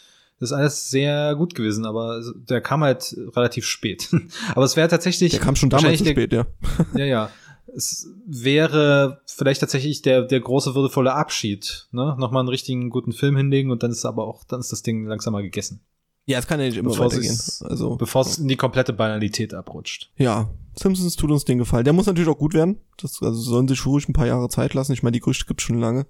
[0.43, 4.09] das ist alles sehr gut gewesen, aber der kam halt relativ spät.
[4.57, 6.47] aber es wäre tatsächlich Der kam schon damals zu spät, ja.
[6.97, 7.31] ja, ja.
[7.77, 12.17] Es wäre vielleicht tatsächlich der, der große würdevolle Abschied, ne?
[12.19, 15.07] Nochmal einen richtigen guten Film hinlegen und dann ist aber auch, dann ist das Ding
[15.07, 15.81] langsam mal gegessen.
[16.27, 17.39] Ja, es kann ja nicht immer Bevor weitergehen.
[17.61, 20.11] Also, Bevor es in die komplette Banalität abrutscht.
[20.17, 21.85] ja, Simpsons tut uns den Gefallen.
[21.85, 22.81] Der muss natürlich auch gut werden.
[22.97, 24.93] Das, also sollen sich ruhig ein paar Jahre Zeit lassen.
[24.93, 26.07] Ich meine, die Gerüchte gibt's schon lange.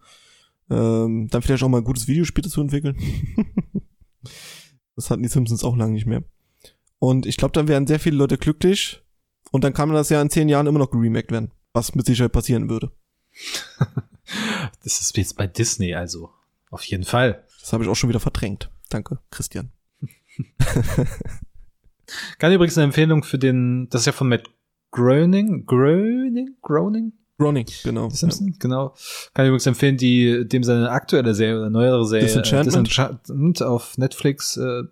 [0.70, 2.96] Ähm, dann vielleicht auch mal ein gutes Videospiel dazu entwickeln.
[4.96, 6.22] das hatten die Simpsons auch lange nicht mehr.
[6.98, 9.02] Und ich glaube, dann wären sehr viele Leute glücklich.
[9.50, 11.50] Und dann kann das ja in zehn Jahren immer noch geremaked werden.
[11.72, 12.92] Was mit Sicherheit passieren würde.
[14.82, 16.30] Das ist jetzt bei Disney, also.
[16.70, 17.44] Auf jeden Fall.
[17.60, 18.70] Das habe ich auch schon wieder verdrängt.
[18.88, 19.72] Danke, Christian.
[22.38, 24.48] Kann übrigens eine Empfehlung für den, das ist ja von Matt
[24.90, 27.12] Groening, Groening, Groening?
[27.42, 28.08] Groening, genau.
[28.10, 28.94] Simpsons, genau.
[29.34, 32.66] Kann ich übrigens empfehlen, die, dem seine aktuelle Serie oder neuere Serie, Disenchantment?
[32.66, 34.82] äh, Disenchantment auf Netflix, äh,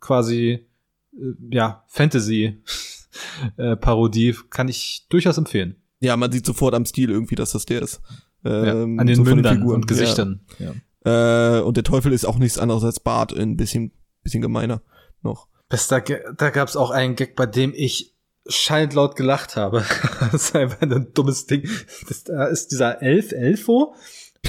[0.00, 0.66] quasi,
[1.12, 1.18] äh,
[1.50, 2.62] ja, Fantasy,
[3.56, 5.76] äh, Parodie, kann ich durchaus empfehlen.
[6.00, 8.00] Ja, man sieht sofort am Stil irgendwie, dass das der ist.
[8.44, 9.76] Ja, Ähm, an den so Mündern Figuren.
[9.76, 10.40] und Gesichtern.
[10.58, 10.74] Ja.
[11.06, 11.58] Ja.
[11.58, 14.82] Äh, und der Teufel ist auch nichts anderes als Bart, ein bisschen, bisschen gemeiner
[15.22, 15.48] noch.
[15.70, 18.13] Ga- da gab's auch einen Gag, bei dem ich
[18.46, 19.84] schallend laut gelacht habe.
[20.20, 21.68] das ist einfach ein dummes Ding.
[22.08, 23.94] Das, da ist dieser Elf, Elfo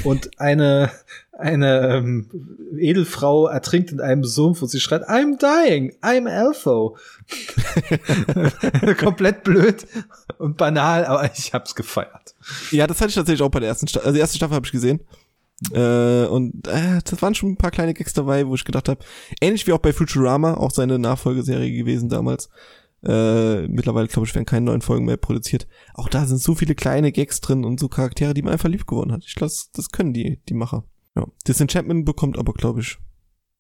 [0.04, 0.92] und eine,
[1.32, 2.30] eine ähm,
[2.78, 6.98] Edelfrau ertrinkt in einem Sumpf und sie schreit, I'm dying, I'm Elfo.
[8.98, 9.86] Komplett blöd
[10.38, 12.36] und banal, aber ich hab's gefeiert.
[12.72, 14.08] Ja, das hatte ich tatsächlich auch bei der ersten Staffel.
[14.08, 15.00] Also die erste Staffel habe ich gesehen.
[15.72, 19.04] Äh, und äh, das waren schon ein paar kleine Gags dabei, wo ich gedacht habe,
[19.40, 22.50] ähnlich wie auch bei Futurama, auch seine Nachfolgeserie gewesen damals.
[23.06, 25.68] Äh, mittlerweile, glaube ich, werden keine neuen Folgen mehr produziert.
[25.94, 28.88] Auch da sind so viele kleine Gags drin und so Charaktere, die man einfach lieb
[28.88, 29.24] geworden hat.
[29.26, 30.86] Ich glaube, das, das können die, die Macher.
[31.16, 31.28] Ja.
[31.48, 32.98] Disenchantment bekommt aber, glaube ich,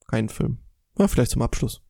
[0.07, 0.59] keinen Film.
[0.97, 1.81] Ja, vielleicht zum Abschluss.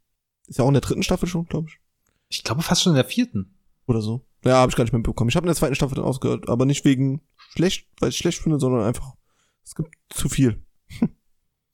[0.48, 1.80] Ist ja auch in der dritten Staffel schon, glaube ich.
[2.28, 3.58] Ich glaube fast schon in der vierten.
[3.88, 4.28] Oder so.
[4.44, 5.30] Ja, habe ich gar nicht mehr bekommen.
[5.30, 8.40] Ich habe in der zweiten Staffel dann ausgehört, aber nicht wegen schlecht, weil ich schlecht
[8.40, 9.14] finde, sondern einfach,
[9.64, 10.64] es gibt zu viel.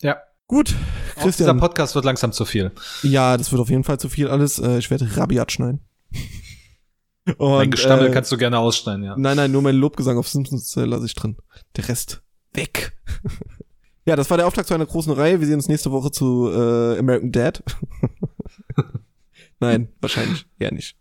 [0.02, 0.18] Ja.
[0.52, 0.76] Gut,
[1.12, 1.60] Auch dieser Christian.
[1.62, 2.74] Podcast wird langsam zu viel.
[3.04, 4.60] Ja, das wird auf jeden Fall zu viel alles.
[4.60, 5.80] Äh, ich werde rabiat schneiden.
[7.38, 9.16] Und, Mein Gestammel äh, kannst du gerne ausschneiden, ja.
[9.18, 11.38] Nein, nein, nur mein Lobgesang auf Simpsons äh, lasse ich drin.
[11.78, 12.98] Der Rest weg.
[14.06, 15.40] ja, das war der Auftakt zu einer großen Reihe.
[15.40, 17.64] Wir sehen uns nächste Woche zu äh, American Dad.
[19.62, 20.98] nein, wahrscheinlich eher nicht.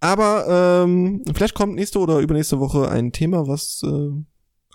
[0.00, 4.10] Aber ähm, vielleicht kommt nächste oder übernächste Woche ein Thema, was äh,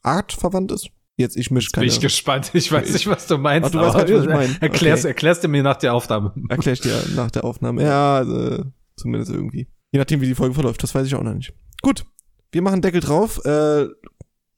[0.04, 0.92] artverwandt ist.
[1.22, 2.52] Jetzt ich mich Bin keine ich gespannt.
[2.54, 3.68] Ich weiß nicht, was du meinst.
[3.68, 4.58] Ach, du weißt gar nicht, was ich meine.
[4.62, 5.10] Erklärst, Okay.
[5.12, 6.34] erklärst du mir nach der Aufnahme.
[6.50, 7.84] Erklär ich dir nach der Aufnahme.
[7.84, 8.64] Ja, also,
[8.98, 9.68] zumindest irgendwie.
[9.92, 11.54] Je nachdem, wie die Folge verläuft, das weiß ich auch noch nicht.
[11.82, 12.06] Gut,
[12.52, 13.44] wir machen Deckel drauf.
[13.46, 13.84] Äh,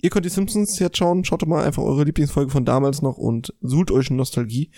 [0.01, 1.23] ihr könnt die Simpsons jetzt schauen.
[1.25, 4.71] Schaut doch mal einfach eure Lieblingsfolge von damals noch und sucht euch in Nostalgie.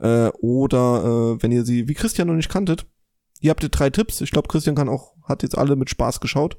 [0.00, 2.86] Äh, oder äh, wenn ihr sie wie Christian noch nicht kanntet.
[3.40, 4.20] Ihr habt ihr drei Tipps.
[4.20, 6.56] Ich glaube, Christian kann auch, hat jetzt alle mit Spaß geschaut.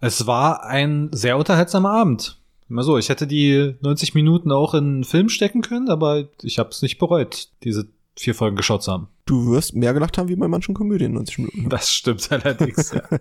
[0.00, 2.40] Es war ein sehr unterhaltsamer Abend.
[2.68, 6.58] Immer so, ich hätte die 90 Minuten auch in einen Film stecken können, aber ich
[6.58, 9.08] habe es nicht bereut, diese vier Folgen geschaut zu haben.
[9.26, 11.68] Du wirst mehr gelacht haben wie bei manchen Komödien 90 Minuten.
[11.68, 13.02] Das stimmt allerdings, ja.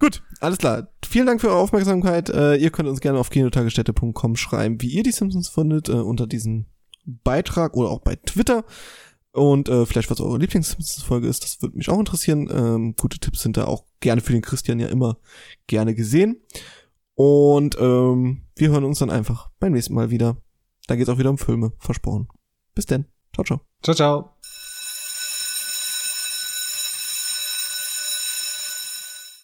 [0.00, 0.88] Gut, alles klar.
[1.04, 2.28] Vielen Dank für eure Aufmerksamkeit.
[2.28, 6.26] Äh, ihr könnt uns gerne auf kinotagesstätte.com schreiben, wie ihr die Simpsons findet, äh, unter
[6.26, 6.66] diesem
[7.04, 8.64] Beitrag oder auch bei Twitter.
[9.32, 12.48] Und äh, vielleicht, was eure Lieblings-Simpsons-Folge ist, das würde mich auch interessieren.
[12.52, 15.18] Ähm, gute Tipps sind da auch gerne für den Christian ja immer
[15.66, 16.40] gerne gesehen.
[17.18, 20.36] Und ähm, wir hören uns dann einfach beim nächsten Mal wieder.
[20.86, 22.28] Da geht's auch wieder um Filme, versprochen.
[22.76, 23.06] Bis denn.
[23.34, 23.60] Ciao, ciao.
[23.82, 24.37] Ciao, ciao.